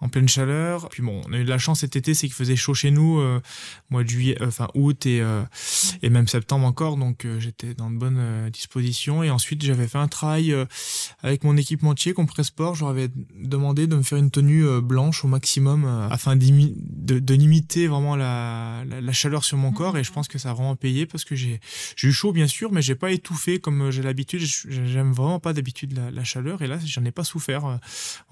en 0.00 0.08
pleine 0.08 0.28
chaleur. 0.28 0.88
Puis 0.88 1.02
bon, 1.02 1.20
on 1.26 1.32
a 1.32 1.38
eu 1.38 1.44
de 1.44 1.48
la 1.48 1.58
chance 1.58 1.80
cet 1.80 1.96
été, 1.96 2.14
c'est 2.14 2.26
qu'il 2.26 2.34
faisait 2.34 2.56
chaud 2.56 2.74
chez 2.74 2.90
nous, 2.90 3.20
euh, 3.20 3.40
mois 3.90 4.04
de 4.04 4.08
juillet, 4.08 4.36
euh, 4.40 4.48
enfin 4.48 4.68
août 4.74 5.06
et, 5.06 5.22
et 6.02 6.10
même 6.10 6.28
septembre 6.28 6.66
encore, 6.66 6.96
donc 6.96 7.26
j'étais 7.38 7.74
dans 7.74 7.90
de 7.90 7.96
bonnes 7.96 8.50
dispositions. 8.50 9.22
Et 9.22 9.30
ensuite, 9.30 9.64
j'avais 9.64 9.88
fait 9.88 9.98
un 9.98 10.08
travail 10.08 10.54
avec 11.22 11.44
mon 11.44 11.56
équipementier 11.56 12.12
Compressport. 12.12 12.74
Je 12.74 12.80
leur 12.80 12.90
avais 12.90 13.08
demandé 13.34 13.86
de 13.86 13.96
me 13.96 14.02
faire 14.02 14.18
une 14.18 14.30
tenue 14.30 14.80
blanche 14.80 15.24
au 15.24 15.28
maximum 15.28 15.84
afin 16.10 16.36
de, 16.36 17.18
de, 17.18 17.34
limiter 17.34 17.86
vraiment 17.86 18.16
la, 18.16 18.84
la, 18.86 19.00
la, 19.00 19.12
chaleur 19.12 19.44
sur 19.44 19.56
mon 19.56 19.72
corps. 19.72 19.96
Et 19.96 20.04
je 20.04 20.12
pense 20.12 20.28
que 20.28 20.38
ça 20.38 20.50
a 20.50 20.54
vraiment 20.54 20.76
payé 20.76 21.06
parce 21.06 21.24
que 21.24 21.34
j'ai 21.34 21.60
eu 22.02 22.12
chaud 22.12 22.32
bien 22.32 22.46
sûr, 22.46 22.72
mais 22.72 22.82
j'ai 22.82 22.94
pas 23.00 23.10
étouffé 23.10 23.58
comme 23.58 23.82
euh, 23.82 23.90
j'ai 23.90 24.02
l'habitude. 24.02 24.42
J'aime 24.42 25.12
vraiment 25.12 25.40
pas 25.40 25.52
d'habitude 25.52 25.98
la, 26.12 26.24
chaleur 26.24 26.62
et 26.62 26.68
là 26.68 26.78
j'en 26.84 27.04
ai 27.04 27.10
pas 27.10 27.24
souffert. 27.24 27.80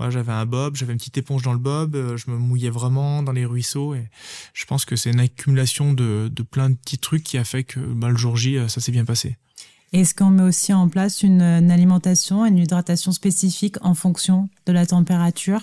Euh, 0.00 0.10
j'avais 0.10 0.32
un 0.32 0.46
bob, 0.46 0.76
j'avais 0.76 0.92
une 0.92 0.98
petite 0.98 1.18
éponge 1.18 1.42
dans 1.42 1.52
le 1.52 1.58
bob, 1.58 1.96
euh, 1.96 2.16
je 2.16 2.30
me 2.30 2.36
mouillais 2.36 2.70
vraiment 2.70 3.22
dans 3.22 3.32
les 3.32 3.44
ruisseaux 3.44 3.94
et 3.94 4.08
je 4.54 4.64
pense 4.66 4.84
que 4.84 4.94
c'est 4.94 5.10
une 5.10 5.20
accumulation 5.20 5.92
de, 5.92 6.30
de, 6.32 6.42
plein 6.42 6.70
de 6.70 6.76
petits 6.76 6.98
trucs 6.98 7.24
qui 7.24 7.38
a 7.38 7.44
fait 7.44 7.64
que 7.64 7.80
bah, 7.80 8.08
le 8.08 8.16
jour 8.16 8.36
J 8.36 8.58
ça 8.68 8.80
s'est 8.80 8.92
bien 8.92 9.04
passé. 9.04 9.36
Est-ce 9.92 10.14
qu'on 10.14 10.30
met 10.30 10.42
aussi 10.42 10.74
en 10.74 10.88
place 10.88 11.22
une, 11.22 11.40
une 11.40 11.70
alimentation, 11.70 12.44
une 12.44 12.58
hydratation 12.58 13.10
spécifique 13.10 13.76
en 13.80 13.94
fonction 13.94 14.50
de 14.66 14.72
la 14.72 14.84
température? 14.84 15.62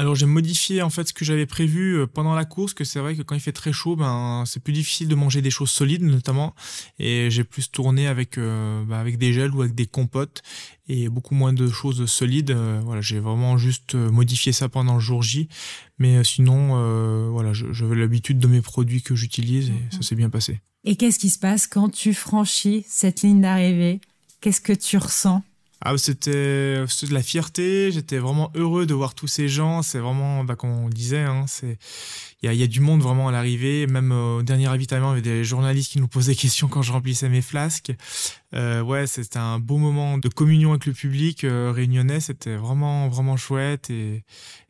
Alors 0.00 0.14
j'ai 0.14 0.24
modifié 0.24 0.80
en 0.80 0.88
fait 0.88 1.08
ce 1.08 1.12
que 1.12 1.26
j'avais 1.26 1.44
prévu 1.44 1.98
euh, 1.98 2.06
pendant 2.06 2.34
la 2.34 2.46
course, 2.46 2.72
que 2.72 2.84
c'est 2.84 3.00
vrai 3.00 3.14
que 3.14 3.20
quand 3.20 3.34
il 3.34 3.40
fait 3.40 3.52
très 3.52 3.70
chaud, 3.70 3.96
ben 3.96 4.44
c'est 4.46 4.58
plus 4.58 4.72
difficile 4.72 5.08
de 5.08 5.14
manger 5.14 5.42
des 5.42 5.50
choses 5.50 5.70
solides 5.70 6.02
notamment, 6.02 6.54
et 6.98 7.30
j'ai 7.30 7.44
plus 7.44 7.70
tourné 7.70 8.06
avec 8.06 8.38
euh, 8.38 8.82
ben, 8.84 8.96
avec 8.96 9.18
des 9.18 9.34
gels 9.34 9.50
ou 9.50 9.60
avec 9.60 9.74
des 9.74 9.84
compotes 9.84 10.42
et 10.88 11.10
beaucoup 11.10 11.34
moins 11.34 11.52
de 11.52 11.68
choses 11.68 12.06
solides. 12.06 12.52
Euh, 12.52 12.80
voilà, 12.82 13.02
j'ai 13.02 13.20
vraiment 13.20 13.58
juste 13.58 13.94
modifié 13.94 14.52
ça 14.52 14.70
pendant 14.70 14.94
le 14.94 15.00
jour 15.00 15.22
J, 15.22 15.50
mais 15.98 16.24
sinon 16.24 17.30
voilà, 17.30 17.52
j'avais 17.52 17.94
l'habitude 17.94 18.38
de 18.38 18.46
mes 18.46 18.62
produits 18.62 19.02
que 19.02 19.14
j'utilise 19.14 19.68
et 19.68 19.94
ça 19.94 20.00
s'est 20.00 20.16
bien 20.16 20.30
passé. 20.30 20.60
Et 20.84 20.96
qu'est-ce 20.96 21.18
qui 21.18 21.28
se 21.28 21.38
passe 21.38 21.66
quand 21.66 21.90
tu 21.90 22.14
franchis 22.14 22.86
cette 22.88 23.20
ligne 23.20 23.42
d'arrivée? 23.42 24.00
Qu'est-ce 24.40 24.62
que 24.62 24.72
tu 24.72 24.96
ressens? 24.96 25.42
Ah, 25.82 25.96
c'était 25.96 26.84
de 26.84 27.14
la 27.14 27.22
fierté. 27.22 27.90
J'étais 27.90 28.18
vraiment 28.18 28.50
heureux 28.54 28.86
de 28.86 28.94
voir 28.94 29.14
tous 29.14 29.28
ces 29.28 29.48
gens. 29.48 29.82
C'est 29.82 29.98
vraiment, 29.98 30.44
bah, 30.44 30.56
comme 30.56 30.70
on 30.70 30.88
disait, 30.88 31.20
hein, 31.20 31.46
c'est 31.48 31.78
il 32.42 32.46
y 32.46 32.48
a, 32.48 32.54
y 32.54 32.62
a, 32.62 32.66
du 32.66 32.80
monde 32.80 33.02
vraiment 33.02 33.28
à 33.28 33.32
l'arrivée. 33.32 33.86
Même 33.86 34.12
au 34.12 34.42
dernier 34.42 34.68
ravitaillement, 34.68 35.14
il 35.14 35.18
y 35.18 35.20
avait 35.20 35.38
des 35.38 35.44
journalistes 35.44 35.92
qui 35.92 36.00
nous 36.00 36.08
posaient 36.08 36.32
des 36.32 36.36
questions 36.36 36.68
quand 36.68 36.82
je 36.82 36.92
remplissais 36.92 37.28
mes 37.28 37.42
flasques. 37.42 37.92
Euh, 38.54 38.82
ouais, 38.82 39.06
c'était 39.06 39.38
un 39.38 39.58
beau 39.58 39.76
moment 39.76 40.18
de 40.18 40.28
communion 40.28 40.70
avec 40.70 40.86
le 40.86 40.92
public 40.92 41.44
euh, 41.44 41.72
réunionnais. 41.74 42.20
C'était 42.20 42.56
vraiment, 42.56 43.08
vraiment 43.08 43.36
chouette. 43.36 43.90
Et, 43.90 44.24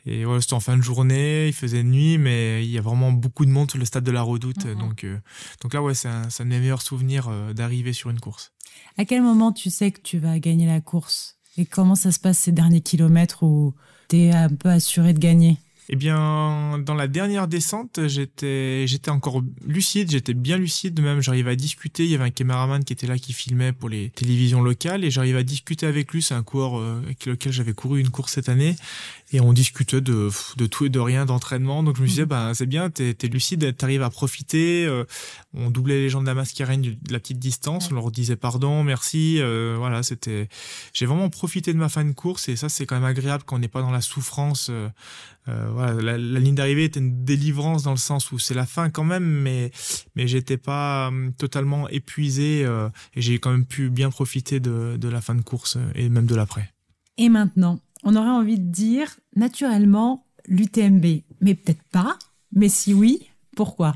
et 0.06 0.24
ouais, 0.24 0.40
c'était 0.40 0.54
en 0.54 0.60
fin 0.60 0.76
de 0.76 0.82
journée, 0.82 1.46
il 1.46 1.52
faisait 1.52 1.82
nuit, 1.82 2.18
mais 2.18 2.64
il 2.64 2.70
y 2.70 2.78
a 2.78 2.80
vraiment 2.80 3.12
beaucoup 3.12 3.44
de 3.44 3.50
monde 3.50 3.70
sur 3.70 3.78
le 3.78 3.84
stade 3.84 4.04
de 4.04 4.10
la 4.10 4.22
Redoute. 4.22 4.64
Mhm. 4.64 4.78
Donc, 4.78 5.04
euh, 5.04 5.18
donc 5.62 5.74
là, 5.74 5.82
ouais, 5.82 5.94
c'est 5.94 6.08
un, 6.08 6.22
un 6.22 6.44
de 6.44 6.48
mes 6.48 6.58
meilleurs 6.58 6.82
souvenirs 6.82 7.28
euh, 7.28 7.52
d'arriver 7.52 7.92
sur 7.92 8.10
une 8.10 8.20
course. 8.20 8.52
À 8.96 9.04
quel 9.04 9.22
moment 9.22 9.52
tu 9.52 9.70
sais 9.70 9.90
que 9.90 10.00
tu 10.00 10.18
vas 10.18 10.38
gagner 10.38 10.66
la 10.66 10.80
course? 10.80 11.36
Et 11.56 11.66
comment 11.66 11.94
ça 11.94 12.12
se 12.12 12.18
passe 12.18 12.38
ces 12.38 12.52
derniers 12.52 12.80
kilomètres 12.80 13.42
où 13.42 13.74
tu 14.08 14.16
es 14.16 14.32
un 14.32 14.48
peu 14.48 14.68
assuré 14.68 15.12
de 15.12 15.18
gagner? 15.18 15.58
Eh 15.92 15.96
bien, 15.96 16.78
dans 16.78 16.94
la 16.94 17.08
dernière 17.08 17.48
descente, 17.48 18.06
j'étais, 18.06 18.86
j'étais 18.86 19.10
encore 19.10 19.42
lucide, 19.66 20.08
j'étais 20.08 20.34
bien 20.34 20.56
lucide, 20.56 21.00
même 21.00 21.20
j'arrivais 21.20 21.50
à 21.50 21.56
discuter, 21.56 22.04
il 22.04 22.10
y 22.12 22.14
avait 22.14 22.22
un 22.22 22.30
caméraman 22.30 22.84
qui 22.84 22.92
était 22.92 23.08
là 23.08 23.18
qui 23.18 23.32
filmait 23.32 23.72
pour 23.72 23.88
les 23.88 24.10
télévisions 24.10 24.62
locales 24.62 25.04
et 25.04 25.10
j'arrivais 25.10 25.40
à 25.40 25.42
discuter 25.42 25.86
avec 25.86 26.12
lui, 26.12 26.22
c'est 26.22 26.34
un 26.34 26.44
coureur 26.44 26.78
euh, 26.78 27.02
avec 27.04 27.26
lequel 27.26 27.52
j'avais 27.52 27.72
couru 27.72 27.98
une 27.98 28.10
course 28.10 28.34
cette 28.34 28.48
année 28.48 28.76
et 29.32 29.40
on 29.40 29.52
discutait 29.52 30.00
de, 30.00 30.30
de 30.56 30.66
tout 30.66 30.86
et 30.86 30.88
de 30.88 30.98
rien 30.98 31.24
d'entraînement. 31.24 31.82
Donc 31.82 31.96
je 31.96 32.02
me 32.02 32.06
disais, 32.06 32.26
bah, 32.26 32.52
c'est 32.54 32.66
bien, 32.66 32.90
t'es 32.90 33.16
es 33.20 33.26
lucide, 33.28 33.76
t'arrives 33.76 34.02
à 34.02 34.10
profiter. 34.10 34.84
Euh, 34.86 35.04
on 35.54 35.70
doublait 35.70 35.98
les 35.98 36.08
gens 36.08 36.20
de 36.20 36.26
la 36.26 36.34
mascarène 36.34 36.82
de 36.82 37.12
la 37.12 37.20
petite 37.20 37.38
distance, 37.38 37.90
on 37.90 37.94
leur 37.94 38.10
disait 38.10 38.36
pardon, 38.36 38.82
merci. 38.84 39.38
Euh, 39.40 39.76
voilà, 39.78 40.02
c'était. 40.02 40.48
J'ai 40.92 41.06
vraiment 41.06 41.28
profité 41.30 41.72
de 41.72 41.78
ma 41.78 41.88
fin 41.88 42.04
de 42.04 42.12
course 42.12 42.48
et 42.48 42.56
ça, 42.56 42.68
c'est 42.68 42.86
quand 42.86 42.96
même 42.96 43.04
agréable 43.04 43.44
quand 43.46 43.56
on 43.56 43.60
n'est 43.60 43.68
pas 43.68 43.82
dans 43.82 43.90
la 43.90 44.00
souffrance. 44.00 44.68
Euh, 44.70 44.88
euh 45.48 45.70
la, 45.80 46.18
ligne 46.18 46.54
d'arrivée 46.54 46.84
était 46.84 47.00
une 47.00 47.24
délivrance 47.24 47.82
dans 47.82 47.90
le 47.90 47.96
sens 47.96 48.32
où 48.32 48.38
c'est 48.38 48.54
la 48.54 48.66
fin 48.66 48.90
quand 48.90 49.04
même, 49.04 49.24
mais 49.24 49.70
mais 50.16 50.26
j'étais 50.28 50.56
pas 50.56 51.08
hum, 51.08 51.32
totalement 51.32 51.88
épuisé 51.88 52.60
et 52.60 53.20
j'ai 53.20 53.38
quand 53.38 53.50
même 53.50 53.66
pu 53.66 53.90
bien 53.90 54.10
profiter 54.10 54.60
de, 54.60 54.96
de 54.96 55.08
la 55.08 55.20
fin 55.20 55.34
de 55.34 55.42
course 55.42 55.78
et 55.94 56.08
même 56.08 56.26
de 56.26 56.34
l'après. 56.34 56.72
Et 57.16 57.28
maintenant, 57.28 57.80
on 58.02 58.16
aurait 58.16 58.30
envie 58.30 58.58
de 58.58 58.70
dire 58.70 59.08
naturellement 59.36 60.26
l'UTMB. 60.46 61.04
Mais 61.40 61.54
peut-être 61.54 61.82
pas. 61.90 62.18
Mais 62.52 62.68
si 62.68 62.94
oui, 62.94 63.28
pourquoi? 63.56 63.94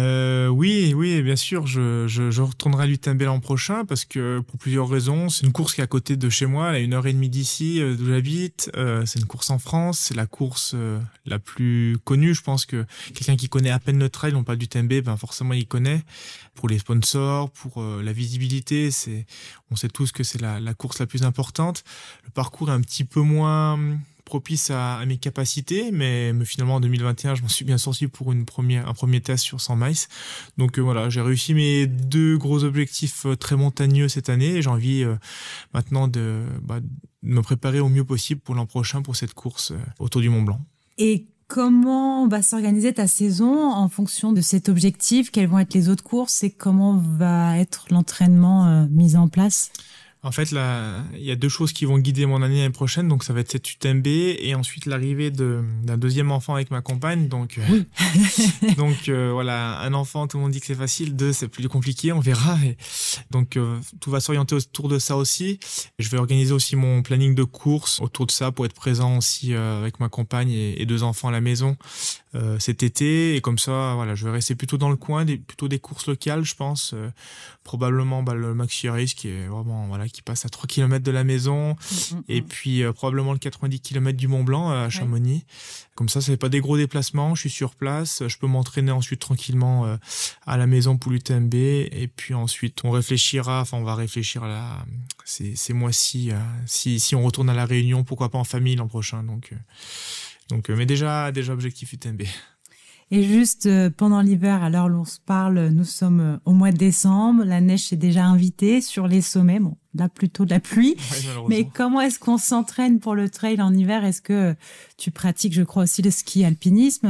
Euh, 0.00 0.48
oui, 0.48 0.94
oui, 0.96 1.20
bien 1.20 1.36
sûr, 1.36 1.66
je, 1.66 2.40
retournerai 2.40 2.84
à 2.84 2.86
l'UTMB 2.86 3.22
l'an 3.22 3.40
prochain 3.40 3.84
parce 3.84 4.04
que 4.06 4.40
pour 4.40 4.58
plusieurs 4.58 4.88
raisons. 4.88 5.28
C'est 5.28 5.44
une 5.44 5.52
course 5.52 5.74
qui 5.74 5.82
est 5.82 5.84
à 5.84 5.86
côté 5.86 6.16
de 6.16 6.28
chez 6.30 6.46
moi, 6.46 6.68
à 6.68 6.78
une 6.78 6.94
heure 6.94 7.06
et 7.06 7.12
demie 7.12 7.28
d'ici, 7.28 7.80
euh, 7.80 7.94
d'où 7.94 8.06
j'habite. 8.06 8.70
Euh, 8.76 9.04
c'est 9.04 9.18
une 9.18 9.26
course 9.26 9.50
en 9.50 9.58
France, 9.58 9.98
c'est 9.98 10.14
la 10.14 10.26
course 10.26 10.74
la 11.26 11.38
plus 11.38 11.98
connue. 12.04 12.34
Je 12.34 12.42
pense 12.42 12.64
que 12.64 12.86
quelqu'un 13.14 13.36
qui 13.36 13.48
connaît 13.48 13.70
à 13.70 13.78
peine 13.78 13.98
le 13.98 14.08
trail, 14.08 14.34
on 14.34 14.42
parle 14.42 14.58
d'UTMB, 14.58 15.02
ben 15.02 15.16
forcément 15.16 15.52
il 15.52 15.66
connaît. 15.66 16.02
Pour 16.54 16.68
les 16.68 16.78
sponsors, 16.78 17.50
pour 17.50 17.82
la 17.82 18.12
visibilité, 18.12 18.90
c'est, 18.90 19.26
on 19.70 19.76
sait 19.76 19.88
tous 19.88 20.12
que 20.12 20.24
c'est 20.24 20.40
la 20.40 20.74
course 20.74 20.98
la 20.98 21.06
plus 21.06 21.22
importante. 21.22 21.84
Le 22.24 22.30
parcours 22.30 22.70
est 22.70 22.74
un 22.74 22.80
petit 22.80 23.04
peu 23.04 23.20
moins 23.20 23.78
propice 24.30 24.70
à, 24.70 25.04
mes 25.06 25.16
capacités, 25.16 25.90
mais, 25.90 26.32
finalement 26.44 26.76
en 26.76 26.80
2021, 26.80 27.34
je 27.34 27.42
m'en 27.42 27.48
suis 27.48 27.64
bien 27.64 27.78
sorti 27.78 28.06
pour 28.06 28.30
un 28.30 28.44
premier 28.44 29.20
test 29.20 29.42
sur 29.42 29.60
100 29.60 29.74
miles. 29.74 29.96
Donc 30.56 30.78
euh, 30.78 30.82
voilà, 30.82 31.10
j'ai 31.10 31.20
réussi 31.20 31.52
mes 31.52 31.88
deux 31.88 32.38
gros 32.38 32.62
objectifs 32.62 33.26
euh, 33.26 33.34
très 33.34 33.56
montagneux 33.56 34.08
cette 34.08 34.28
année 34.28 34.54
et 34.56 34.62
j'ai 34.62 34.70
envie 34.70 35.02
euh, 35.02 35.16
maintenant 35.74 36.06
de, 36.06 36.44
bah, 36.62 36.78
de, 36.78 36.86
me 37.22 37.42
préparer 37.42 37.80
au 37.80 37.88
mieux 37.88 38.04
possible 38.04 38.40
pour 38.40 38.54
l'an 38.54 38.66
prochain 38.66 39.02
pour 39.02 39.16
cette 39.16 39.34
course 39.34 39.72
autour 39.98 40.20
du 40.20 40.28
Mont 40.28 40.42
Blanc. 40.42 40.60
Et 40.96 41.26
comment 41.48 42.28
va 42.28 42.40
s'organiser 42.40 42.94
ta 42.94 43.08
saison 43.08 43.72
en 43.72 43.88
fonction 43.88 44.32
de 44.32 44.40
cet 44.40 44.68
objectif? 44.68 45.32
Quelles 45.32 45.48
vont 45.48 45.58
être 45.58 45.74
les 45.74 45.88
autres 45.88 46.04
courses 46.04 46.44
et 46.44 46.50
comment 46.50 46.96
va 46.96 47.58
être 47.58 47.86
l'entraînement 47.90 48.86
mis 48.90 49.16
en 49.16 49.26
place? 49.26 49.72
En 50.22 50.32
fait, 50.32 50.50
là, 50.50 51.02
il 51.14 51.24
y 51.24 51.30
a 51.30 51.36
deux 51.36 51.48
choses 51.48 51.72
qui 51.72 51.86
vont 51.86 51.98
guider 51.98 52.26
mon 52.26 52.42
année 52.42 52.58
l'année 52.58 52.70
prochaine. 52.70 53.08
Donc, 53.08 53.24
ça 53.24 53.32
va 53.32 53.40
être 53.40 53.50
cette 53.50 53.72
UTMB 53.72 54.06
et 54.06 54.54
ensuite 54.54 54.84
l'arrivée 54.84 55.30
d'un 55.30 55.96
deuxième 55.96 56.30
enfant 56.30 56.54
avec 56.54 56.70
ma 56.70 56.82
compagne. 56.82 57.28
Donc, 57.28 57.58
euh, 57.58 58.74
donc 58.76 59.08
euh, 59.08 59.30
voilà, 59.32 59.80
un 59.80 59.94
enfant, 59.94 60.26
tout 60.26 60.36
le 60.36 60.42
monde 60.42 60.52
dit 60.52 60.60
que 60.60 60.66
c'est 60.66 60.74
facile. 60.74 61.16
Deux, 61.16 61.32
c'est 61.32 61.48
plus 61.48 61.66
compliqué. 61.68 62.12
On 62.12 62.20
verra. 62.20 62.58
Et 62.64 62.76
donc, 63.30 63.56
euh, 63.56 63.78
tout 64.00 64.10
va 64.10 64.20
s'orienter 64.20 64.54
autour 64.54 64.88
de 64.88 64.98
ça 64.98 65.16
aussi. 65.16 65.58
Je 65.98 66.10
vais 66.10 66.18
organiser 66.18 66.52
aussi 66.52 66.76
mon 66.76 67.00
planning 67.00 67.34
de 67.34 67.44
course 67.44 67.98
autour 68.00 68.26
de 68.26 68.32
ça 68.32 68.52
pour 68.52 68.66
être 68.66 68.74
présent 68.74 69.16
aussi 69.16 69.54
avec 69.54 70.00
ma 70.00 70.10
compagne 70.10 70.50
et, 70.50 70.84
deux 70.90 71.02
enfants 71.04 71.28
à 71.28 71.32
la 71.32 71.40
maison 71.40 71.76
euh, 72.36 72.60
cet 72.60 72.84
été. 72.84 73.34
Et 73.34 73.40
comme 73.40 73.58
ça, 73.58 73.94
voilà, 73.96 74.14
je 74.14 74.24
vais 74.24 74.30
rester 74.30 74.54
plutôt 74.54 74.76
dans 74.76 74.88
le 74.88 74.94
coin, 74.94 75.24
des, 75.24 75.36
plutôt 75.36 75.66
des 75.66 75.80
courses 75.80 76.06
locales, 76.06 76.44
je 76.44 76.54
pense. 76.54 76.92
Euh, 76.94 77.10
probablement 77.64 78.22
bah, 78.22 78.34
le 78.34 78.54
Maxi 78.54 78.88
Race 78.88 79.14
qui 79.14 79.28
est 79.28 79.46
vraiment, 79.48 79.88
voilà, 79.88 80.08
qui 80.08 80.22
passe 80.22 80.44
à 80.44 80.48
3 80.48 80.68
km 80.68 81.04
de 81.04 81.10
la 81.10 81.24
maison. 81.24 81.72
Mm, 81.72 82.14
mm, 82.14 82.22
et 82.28 82.40
mm. 82.40 82.44
puis 82.44 82.82
probablement 82.94 83.32
le 83.32 83.40
90 83.40 83.80
km 83.80 84.16
du 84.16 84.28
Mont 84.28 84.44
Blanc 84.44 84.70
à 84.70 84.88
Chamonix. 84.88 85.44
Comme 85.96 86.08
ça, 86.08 86.20
ça 86.20 86.28
fait 86.28 86.36
pas 86.36 86.48
des 86.48 86.60
gros 86.60 86.76
déplacements. 86.76 87.34
Je 87.34 87.40
suis 87.40 87.50
sur 87.50 87.74
place. 87.74 88.22
Je 88.26 88.38
peux 88.38 88.46
m'entraîner 88.46 88.92
ensuite 88.92 89.20
tranquillement 89.20 89.98
à 90.46 90.56
la 90.56 90.66
maison 90.66 90.96
pour 90.96 91.10
l'UTMB. 91.10 91.54
Et 91.54 92.08
puis 92.14 92.32
ensuite, 92.32 92.84
on 92.84 92.90
réfléchira, 92.90 93.60
enfin, 93.60 93.76
on 93.76 93.84
va 93.84 93.96
réfléchir 93.96 94.44
à 94.44 94.48
la, 94.48 94.86
ces, 95.24 95.56
ces 95.56 95.72
mois-ci, 95.72 96.30
si, 96.64 97.00
si 97.00 97.14
on 97.14 97.22
retourne 97.22 97.50
à 97.50 97.54
la 97.54 97.66
Réunion, 97.66 98.04
pourquoi 98.04 98.30
pas 98.30 98.38
en 98.38 98.44
famille 98.44 98.76
l'an 98.76 98.88
prochain. 98.88 99.22
Donc, 99.24 99.52
donc, 100.50 100.70
euh, 100.70 100.76
mais 100.76 100.86
déjà, 100.86 101.32
déjà 101.32 101.52
objectif 101.52 101.92
UTMB. 101.92 102.22
Et 103.12 103.24
juste 103.24 103.66
euh, 103.66 103.90
pendant 103.90 104.20
l'hiver, 104.20 104.62
à 104.62 104.70
l'heure 104.70 104.86
où 104.86 105.00
on 105.00 105.04
se 105.04 105.18
parle, 105.18 105.68
nous 105.70 105.84
sommes 105.84 106.20
euh, 106.20 106.36
au 106.44 106.52
mois 106.52 106.70
de 106.70 106.76
décembre, 106.76 107.42
la 107.44 107.60
neige 107.60 107.88
s'est 107.88 107.96
déjà 107.96 108.24
invitée 108.24 108.80
sur 108.80 109.08
les 109.08 109.20
sommets, 109.20 109.58
bon, 109.58 109.76
là 109.94 110.08
plutôt 110.08 110.44
de 110.44 110.50
la 110.50 110.60
pluie. 110.60 110.96
mais 111.48 111.64
comment 111.64 112.00
est-ce 112.00 112.20
qu'on 112.20 112.38
s'entraîne 112.38 113.00
pour 113.00 113.16
le 113.16 113.28
trail 113.28 113.60
en 113.60 113.74
hiver? 113.74 114.04
Est-ce 114.04 114.22
que 114.22 114.54
tu 114.96 115.10
pratiques, 115.10 115.54
je 115.54 115.62
crois 115.62 115.82
aussi 115.84 116.02
le 116.02 116.10
ski 116.12 116.44
alpinisme, 116.44 117.08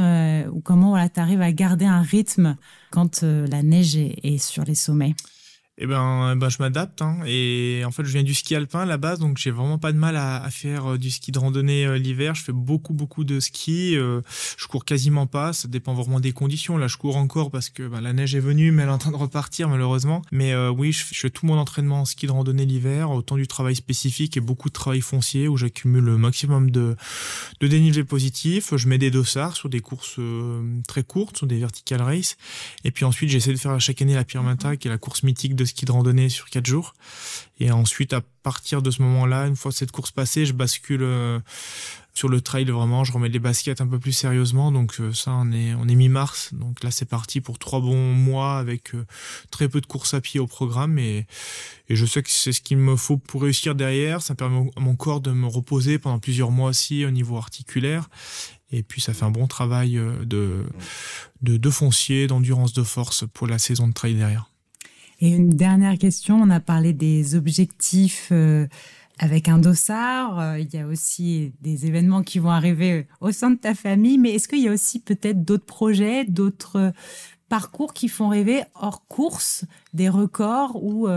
ou 0.51 0.59
comment 0.61 0.89
voilà, 0.89 1.07
tu 1.07 1.19
arrives 1.19 1.41
à 1.41 1.51
garder 1.51 1.85
un 1.85 2.01
rythme 2.01 2.57
quand 2.89 3.21
la 3.21 3.61
neige 3.61 3.95
est 3.95 4.39
sur 4.39 4.63
les 4.63 4.75
sommets? 4.75 5.13
Eh 5.83 5.87
ben, 5.87 6.35
ben 6.35 6.49
je 6.49 6.57
m'adapte. 6.59 7.01
Hein. 7.01 7.19
Et 7.25 7.81
en 7.85 7.91
fait, 7.91 8.03
je 8.03 8.11
viens 8.11 8.23
du 8.23 8.33
ski 8.33 8.55
alpin 8.55 8.81
à 8.81 8.85
la 8.85 8.97
base, 8.97 9.19
donc 9.19 9.37
j'ai 9.37 9.49
vraiment 9.49 9.79
pas 9.79 9.91
de 9.91 9.97
mal 9.97 10.15
à, 10.15 10.43
à 10.43 10.51
faire 10.51 10.93
euh, 10.93 10.97
du 10.97 11.09
ski 11.09 11.31
de 11.31 11.39
randonnée 11.39 11.85
euh, 11.85 11.97
l'hiver. 11.97 12.35
Je 12.35 12.43
fais 12.43 12.51
beaucoup, 12.51 12.93
beaucoup 12.93 13.23
de 13.23 13.39
ski. 13.39 13.97
Euh, 13.97 14.21
je 14.57 14.67
cours 14.67 14.85
quasiment 14.85 15.25
pas. 15.25 15.53
Ça 15.53 15.67
dépend 15.67 15.93
vraiment 15.93 16.19
des 16.19 16.33
conditions. 16.33 16.77
Là, 16.77 16.87
je 16.87 16.97
cours 16.97 17.17
encore 17.17 17.49
parce 17.49 17.69
que 17.69 17.87
ben, 17.87 18.01
la 18.01 18.13
neige 18.13 18.35
est 18.35 18.39
venue, 18.39 18.71
mais 18.71 18.83
elle 18.83 18.89
est 18.89 18.91
en 18.91 18.97
train 18.97 19.11
de 19.11 19.15
repartir 19.15 19.69
malheureusement. 19.69 20.21
Mais 20.31 20.55
oui, 20.67 20.91
je, 20.91 21.03
fais 21.03 21.29
tout 21.29 21.45
mon 21.45 21.57
entraînement 21.57 22.01
en 22.01 22.05
ski 22.05 22.27
de 22.27 22.31
randonnée 22.31 22.65
l'hiver, 22.65 23.09
autant 23.09 23.35
du 23.35 23.47
travail 23.47 23.75
spécifique 23.75 24.37
et 24.37 24.41
beaucoup 24.41 24.69
de 24.69 24.73
travail 24.73 25.01
foncier 25.01 25.47
où 25.47 25.57
j'accumule 25.57 26.03
le 26.03 26.17
maximum 26.17 26.69
de, 26.69 26.95
de 27.59 27.67
dénivelé 27.67 28.03
positif. 28.03 28.75
Je 28.75 28.87
mets 28.87 28.97
des 28.97 29.11
dossards 29.11 29.55
sur 29.55 29.69
des 29.69 29.79
courses 29.79 30.19
très 30.87 31.03
courtes, 31.03 31.37
sur 31.37 31.47
des 31.47 31.59
vertical 31.59 32.01
race. 32.01 32.37
Et 32.83 32.91
puis 32.91 33.05
ensuite, 33.05 33.29
j'essaie 33.29 33.53
de 33.53 33.57
faire 33.57 33.79
chaque 33.79 34.01
année 34.01 34.15
la 34.15 34.25
Pyrmanta, 34.25 34.75
qui 34.75 34.87
est 34.87 34.91
la 34.91 34.97
course 34.97 35.23
mythique 35.23 35.55
de 35.55 35.65
ski 35.71 35.85
de 35.85 35.91
randonnée 35.91 36.29
sur 36.29 36.49
quatre 36.49 36.65
jours. 36.65 36.93
Et 37.59 37.71
ensuite, 37.71 38.13
à 38.13 38.21
partir 38.43 38.81
de 38.81 38.89
ce 38.89 39.01
moment-là, 39.03 39.47
une 39.47 39.55
fois 39.55 39.71
cette 39.71 39.91
course 39.91 40.11
passée, 40.11 40.45
je 40.47 40.53
bascule 40.53 41.03
euh, 41.03 41.39
sur 42.13 42.27
le 42.27 42.41
trail 42.41 42.65
vraiment. 42.65 43.03
Je 43.03 43.11
remets 43.11 43.29
les 43.29 43.39
baskets 43.39 43.81
un 43.81 43.87
peu 43.87 43.99
plus 43.99 44.13
sérieusement. 44.13 44.71
Donc 44.71 44.99
euh, 44.99 45.13
ça, 45.13 45.31
on 45.31 45.51
est 45.51 45.73
on 45.75 45.87
est 45.87 45.95
mi-mars. 45.95 46.53
Donc 46.53 46.83
là, 46.83 46.89
c'est 46.89 47.05
parti 47.05 47.39
pour 47.39 47.59
trois 47.59 47.79
bons 47.79 48.13
mois 48.13 48.57
avec 48.57 48.95
euh, 48.95 49.05
très 49.51 49.69
peu 49.69 49.79
de 49.79 49.85
courses 49.85 50.15
à 50.15 50.21
pied 50.21 50.39
au 50.39 50.47
programme. 50.47 50.97
Et, 50.97 51.27
et 51.87 51.95
je 51.95 52.05
sais 52.05 52.23
que 52.23 52.31
c'est 52.31 52.51
ce 52.51 52.61
qu'il 52.61 52.77
me 52.77 52.95
faut 52.95 53.17
pour 53.17 53.43
réussir 53.43 53.75
derrière. 53.75 54.21
Ça 54.21 54.33
permet 54.33 54.71
à 54.75 54.79
mon 54.79 54.95
corps 54.95 55.21
de 55.21 55.31
me 55.31 55.47
reposer 55.47 55.99
pendant 55.99 56.19
plusieurs 56.19 56.51
mois 56.51 56.69
aussi 56.69 57.05
au 57.05 57.11
niveau 57.11 57.37
articulaire. 57.37 58.09
Et 58.71 58.83
puis 58.83 59.01
ça 59.01 59.13
fait 59.13 59.25
un 59.25 59.31
bon 59.31 59.47
travail 59.47 60.01
de, 60.21 60.65
de 61.41 61.69
foncier, 61.69 62.27
d'endurance 62.27 62.73
de 62.73 62.83
force 62.83 63.25
pour 63.33 63.45
la 63.45 63.59
saison 63.59 63.87
de 63.87 63.93
trail 63.93 64.15
derrière. 64.15 64.50
Et 65.21 65.29
une 65.29 65.51
dernière 65.51 65.99
question, 65.99 66.41
on 66.41 66.49
a 66.49 66.59
parlé 66.59 66.93
des 66.93 67.35
objectifs 67.35 68.29
euh, 68.31 68.65
avec 69.19 69.49
un 69.49 69.59
dossard. 69.59 70.39
Euh, 70.39 70.59
il 70.59 70.73
y 70.73 70.79
a 70.79 70.87
aussi 70.87 71.53
des 71.61 71.85
événements 71.85 72.23
qui 72.23 72.39
vont 72.39 72.49
arriver 72.49 73.07
au 73.21 73.31
sein 73.31 73.51
de 73.51 73.57
ta 73.57 73.75
famille, 73.75 74.17
mais 74.17 74.31
est-ce 74.31 74.47
qu'il 74.47 74.63
y 74.63 74.67
a 74.67 74.73
aussi 74.73 74.99
peut-être 74.99 75.45
d'autres 75.45 75.65
projets, 75.65 76.25
d'autres 76.25 76.77
euh, 76.77 76.91
parcours 77.49 77.93
qui 77.93 78.07
font 78.07 78.29
rêver 78.29 78.63
hors 78.73 79.05
course, 79.07 79.63
des 79.93 80.09
records 80.09 80.81
ou 80.81 81.09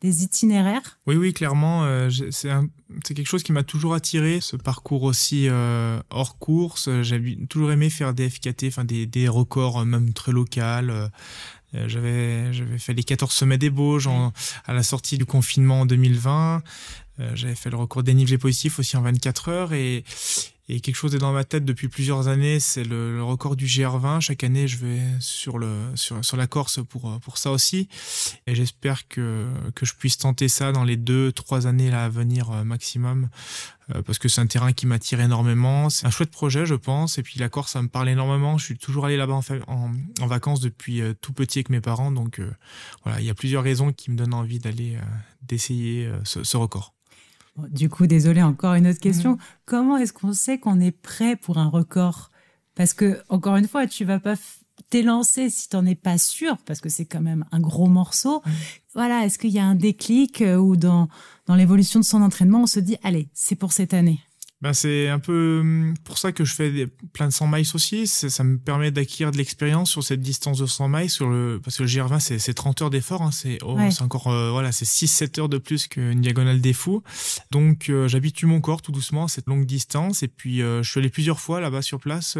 des 0.00 0.24
itinéraires? 0.24 0.98
Oui, 1.06 1.16
oui, 1.16 1.34
clairement, 1.34 1.86
c'est 2.08 3.12
quelque 3.14 3.26
chose 3.26 3.42
qui 3.42 3.52
m'a 3.52 3.64
toujours 3.64 3.92
attiré, 3.92 4.38
ce 4.40 4.56
parcours 4.56 5.02
aussi 5.02 5.46
hors 6.08 6.38
course. 6.38 6.88
J'ai 7.02 7.36
toujours 7.50 7.70
aimé 7.70 7.90
faire 7.90 8.14
des 8.14 8.30
FKT, 8.30 8.64
enfin 8.68 8.86
des, 8.86 9.04
des 9.04 9.28
records 9.28 9.84
même 9.84 10.14
très 10.14 10.32
locaux. 10.32 11.10
Euh, 11.74 11.88
j'avais 11.88 12.52
j'avais 12.52 12.78
fait 12.78 12.94
les 12.94 13.02
14 13.02 13.32
sommets 13.32 13.58
des 13.58 13.70
Bauges 13.70 14.08
à 14.66 14.72
la 14.72 14.82
sortie 14.82 15.18
du 15.18 15.26
confinement 15.26 15.80
en 15.80 15.86
2020. 15.86 16.62
Euh, 17.20 17.30
j'avais 17.34 17.54
fait 17.54 17.70
le 17.70 17.76
record 17.76 18.02
dénivelé 18.02 18.38
positif 18.38 18.78
aussi 18.78 18.96
en 18.96 19.02
24 19.02 19.48
heures 19.48 19.72
et, 19.72 20.04
et 20.68 20.80
quelque 20.80 20.94
chose 20.94 21.14
est 21.14 21.18
dans 21.18 21.32
ma 21.32 21.44
tête 21.44 21.64
depuis 21.64 21.88
plusieurs 21.88 22.28
années, 22.28 22.58
c'est 22.58 22.84
le, 22.84 23.22
record 23.22 23.54
du 23.54 23.66
GR20. 23.66 24.20
Chaque 24.20 24.44
année, 24.44 24.66
je 24.66 24.78
vais 24.78 25.00
sur 25.20 25.58
le 25.58 25.70
sur, 25.94 26.36
la 26.36 26.46
Corse 26.46 26.80
pour 26.88 27.20
pour 27.20 27.36
ça 27.36 27.50
aussi, 27.50 27.88
et 28.46 28.54
j'espère 28.54 29.06
que 29.08 29.46
que 29.74 29.84
je 29.84 29.94
puisse 29.94 30.16
tenter 30.16 30.48
ça 30.48 30.72
dans 30.72 30.84
les 30.84 30.96
deux 30.96 31.32
trois 31.32 31.66
années 31.66 31.90
là 31.90 32.04
à 32.04 32.08
venir 32.08 32.50
euh, 32.50 32.64
maximum, 32.64 33.28
euh, 33.94 34.00
parce 34.02 34.18
que 34.18 34.28
c'est 34.28 34.40
un 34.40 34.46
terrain 34.46 34.72
qui 34.72 34.86
m'attire 34.86 35.20
énormément. 35.20 35.90
C'est 35.90 36.06
un 36.06 36.10
chouette 36.10 36.30
projet, 36.30 36.64
je 36.64 36.74
pense, 36.74 37.18
et 37.18 37.22
puis 37.22 37.38
la 37.38 37.50
Corse, 37.50 37.72
ça 37.72 37.82
me 37.82 37.88
parle 37.88 38.08
énormément. 38.08 38.56
Je 38.56 38.64
suis 38.64 38.78
toujours 38.78 39.04
allé 39.04 39.18
là-bas 39.18 39.40
en, 39.66 40.26
vacances 40.26 40.60
depuis 40.60 41.02
euh, 41.02 41.12
tout 41.20 41.34
petit 41.34 41.58
avec 41.58 41.68
mes 41.68 41.82
parents, 41.82 42.10
donc 42.10 42.40
voilà, 43.04 43.20
il 43.20 43.26
y 43.26 43.30
a 43.30 43.34
plusieurs 43.34 43.62
raisons 43.62 43.92
qui 43.92 44.10
me 44.10 44.16
donnent 44.16 44.34
envie 44.34 44.58
d'aller 44.58 44.98
d'essayer 45.42 46.10
ce 46.24 46.56
record. 46.56 46.93
Du 47.68 47.88
coup, 47.88 48.06
désolé, 48.06 48.42
encore 48.42 48.74
une 48.74 48.86
autre 48.86 49.00
question. 49.00 49.32
Mhm. 49.32 49.38
Comment 49.64 49.96
est-ce 49.96 50.12
qu'on 50.12 50.32
sait 50.32 50.58
qu'on 50.58 50.80
est 50.80 50.90
prêt 50.90 51.36
pour 51.36 51.58
un 51.58 51.68
record? 51.68 52.30
Parce 52.74 52.94
que, 52.94 53.22
encore 53.28 53.56
une 53.56 53.68
fois, 53.68 53.86
tu 53.86 54.04
vas 54.04 54.18
pas 54.18 54.34
t'élancer 54.90 55.50
si 55.50 55.68
tu 55.68 55.76
n'en 55.76 55.86
es 55.86 55.94
pas 55.94 56.18
sûr, 56.18 56.56
parce 56.66 56.80
que 56.80 56.88
c'est 56.88 57.04
quand 57.04 57.20
même 57.20 57.44
un 57.52 57.60
gros 57.60 57.86
morceau. 57.86 58.42
Voilà, 58.94 59.24
est-ce 59.24 59.38
qu'il 59.38 59.50
y 59.50 59.58
a 59.58 59.64
un 59.64 59.76
déclic 59.76 60.42
euh, 60.42 60.56
ou 60.56 60.76
dans, 60.76 61.08
dans 61.46 61.54
l'évolution 61.54 62.00
de 62.00 62.04
son 62.04 62.22
entraînement, 62.22 62.62
on 62.62 62.66
se 62.66 62.80
dit, 62.80 62.96
allez, 63.02 63.28
c'est 63.32 63.54
pour 63.54 63.72
cette 63.72 63.94
année? 63.94 64.20
Ben 64.64 64.72
c'est 64.72 65.10
un 65.10 65.18
peu 65.18 65.58
hum, 65.60 65.94
pour 66.04 66.16
ça 66.16 66.32
que 66.32 66.42
je 66.46 66.54
fais 66.54 66.70
des, 66.70 66.86
plein 66.86 67.28
de 67.28 67.32
100 67.34 67.48
miles 67.48 67.66
aussi. 67.74 68.06
Ça 68.06 68.42
me 68.44 68.56
permet 68.56 68.90
d'acquérir 68.90 69.30
de 69.30 69.36
l'expérience 69.36 69.90
sur 69.90 70.02
cette 70.02 70.22
distance 70.22 70.56
de 70.56 70.64
100 70.64 70.88
miles, 70.88 71.10
sur 71.10 71.28
le, 71.28 71.60
parce 71.62 71.76
que 71.76 71.82
le 71.82 71.88
GR20, 71.90 72.38
c'est 72.38 72.54
30 72.54 72.80
heures 72.80 72.88
d'effort. 72.88 73.20
Hein, 73.20 73.30
c'est 73.30 73.58
oh, 73.62 73.78
encore 74.00 74.28
euh, 74.28 74.50
voilà, 74.52 74.72
c'est 74.72 74.86
6-7 74.86 75.38
heures 75.38 75.48
de 75.50 75.58
plus 75.58 75.86
qu'une 75.86 76.22
diagonale 76.22 76.62
des 76.62 76.72
fous. 76.72 77.02
Donc 77.50 77.90
euh, 77.90 78.08
j'habitue 78.08 78.46
mon 78.46 78.62
corps 78.62 78.80
tout 78.80 78.90
doucement 78.90 79.24
à 79.24 79.28
cette 79.28 79.48
longue 79.48 79.66
distance. 79.66 80.22
Et 80.22 80.28
puis 80.28 80.62
euh, 80.62 80.82
je 80.82 80.90
suis 80.90 80.98
allé 80.98 81.10
plusieurs 81.10 81.40
fois 81.40 81.60
là-bas 81.60 81.82
sur 81.82 82.00
place. 82.00 82.38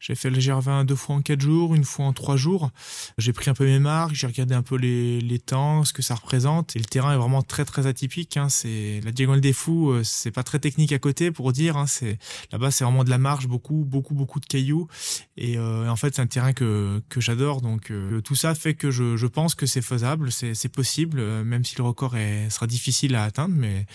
J'ai 0.00 0.14
fait 0.14 0.30
le 0.30 0.38
GR20 0.38 0.86
deux 0.86 0.96
fois 0.96 1.16
en 1.16 1.20
4 1.20 1.38
jours, 1.38 1.74
une 1.74 1.84
fois 1.84 2.06
en 2.06 2.14
3 2.14 2.36
jours. 2.36 2.70
J'ai 3.18 3.34
pris 3.34 3.50
un 3.50 3.54
peu 3.54 3.66
mes 3.66 3.78
marques, 3.78 4.14
j'ai 4.14 4.26
regardé 4.26 4.54
un 4.54 4.62
peu 4.62 4.76
les, 4.76 5.20
les 5.20 5.38
temps, 5.38 5.84
ce 5.84 5.92
que 5.92 6.00
ça 6.00 6.14
représente. 6.14 6.76
Et 6.76 6.78
le 6.78 6.86
terrain 6.86 7.12
est 7.12 7.18
vraiment 7.18 7.42
très 7.42 7.66
très 7.66 7.86
atypique. 7.86 8.38
Hein. 8.38 8.48
C'est 8.48 9.02
la 9.04 9.12
diagonale 9.12 9.42
des 9.42 9.52
fous, 9.52 9.94
c'est 10.02 10.30
pas 10.30 10.44
très 10.44 10.60
technique 10.60 10.92
à 10.92 10.98
côté 10.98 11.30
pour 11.30 11.52
dire. 11.58 11.76
Hein, 11.76 11.86
c'est 11.86 12.18
là-bas, 12.52 12.70
c'est 12.70 12.84
vraiment 12.84 13.04
de 13.04 13.10
la 13.10 13.18
marche, 13.18 13.46
beaucoup, 13.46 13.84
beaucoup, 13.84 14.14
beaucoup 14.14 14.40
de 14.40 14.46
cailloux. 14.46 14.88
Et, 15.36 15.58
euh, 15.58 15.88
en 15.90 15.96
fait, 15.96 16.14
c'est 16.14 16.22
un 16.22 16.26
terrain 16.26 16.52
que, 16.52 17.02
que 17.08 17.20
j'adore. 17.20 17.60
Donc 17.60 17.90
euh, 17.90 18.20
tout 18.22 18.34
ça 18.34 18.54
fait 18.54 18.74
que 18.74 18.90
je, 18.90 19.16
je 19.16 19.26
pense 19.26 19.54
que 19.54 19.66
c'est 19.66 19.82
faisable, 19.82 20.32
c'est 20.32 20.72
possible, 20.72 21.18
euh, 21.20 21.44
même 21.44 21.64
si 21.64 21.76
le 21.76 21.84
record 21.84 22.16
est, 22.16 22.48
sera 22.50 22.66
difficile 22.66 23.14
à 23.14 23.24
atteindre, 23.24 23.54
mais, 23.56 23.86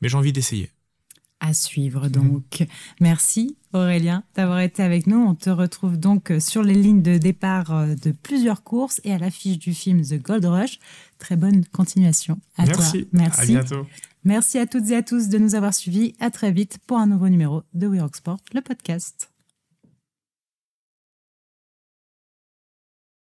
mais 0.00 0.08
j'ai 0.08 0.16
envie 0.16 0.32
d'essayer. 0.32 0.70
À 1.42 1.54
suivre 1.54 2.08
donc. 2.08 2.66
Merci 3.00 3.56
Aurélien 3.72 4.24
d'avoir 4.36 4.60
été 4.60 4.82
avec 4.82 5.06
nous. 5.06 5.16
On 5.16 5.34
te 5.34 5.48
retrouve 5.48 5.96
donc 5.96 6.30
sur 6.38 6.62
les 6.62 6.74
lignes 6.74 7.00
de 7.00 7.16
départ 7.16 7.86
de 8.04 8.12
plusieurs 8.12 8.62
courses 8.62 9.00
et 9.04 9.12
à 9.14 9.18
l'affiche 9.18 9.58
du 9.58 9.72
film 9.72 10.02
The 10.02 10.20
Gold 10.20 10.44
Rush. 10.44 10.78
Très 11.18 11.36
bonne 11.36 11.64
continuation 11.64 12.38
à 12.58 12.66
Merci. 12.66 13.06
toi. 13.06 13.08
Merci. 13.12 13.40
À 13.40 13.46
bientôt. 13.46 13.86
Merci 14.24 14.58
à 14.58 14.66
toutes 14.66 14.90
et 14.90 14.96
à 14.96 15.02
tous 15.02 15.28
de 15.28 15.38
nous 15.38 15.54
avoir 15.54 15.72
suivis. 15.72 16.14
À 16.20 16.30
très 16.30 16.52
vite 16.52 16.78
pour 16.86 16.98
un 16.98 17.06
nouveau 17.06 17.28
numéro 17.28 17.62
de 17.72 17.86
We 17.86 18.00
Rock 18.00 18.16
Sport, 18.16 18.40
le 18.52 18.60
podcast. 18.60 19.29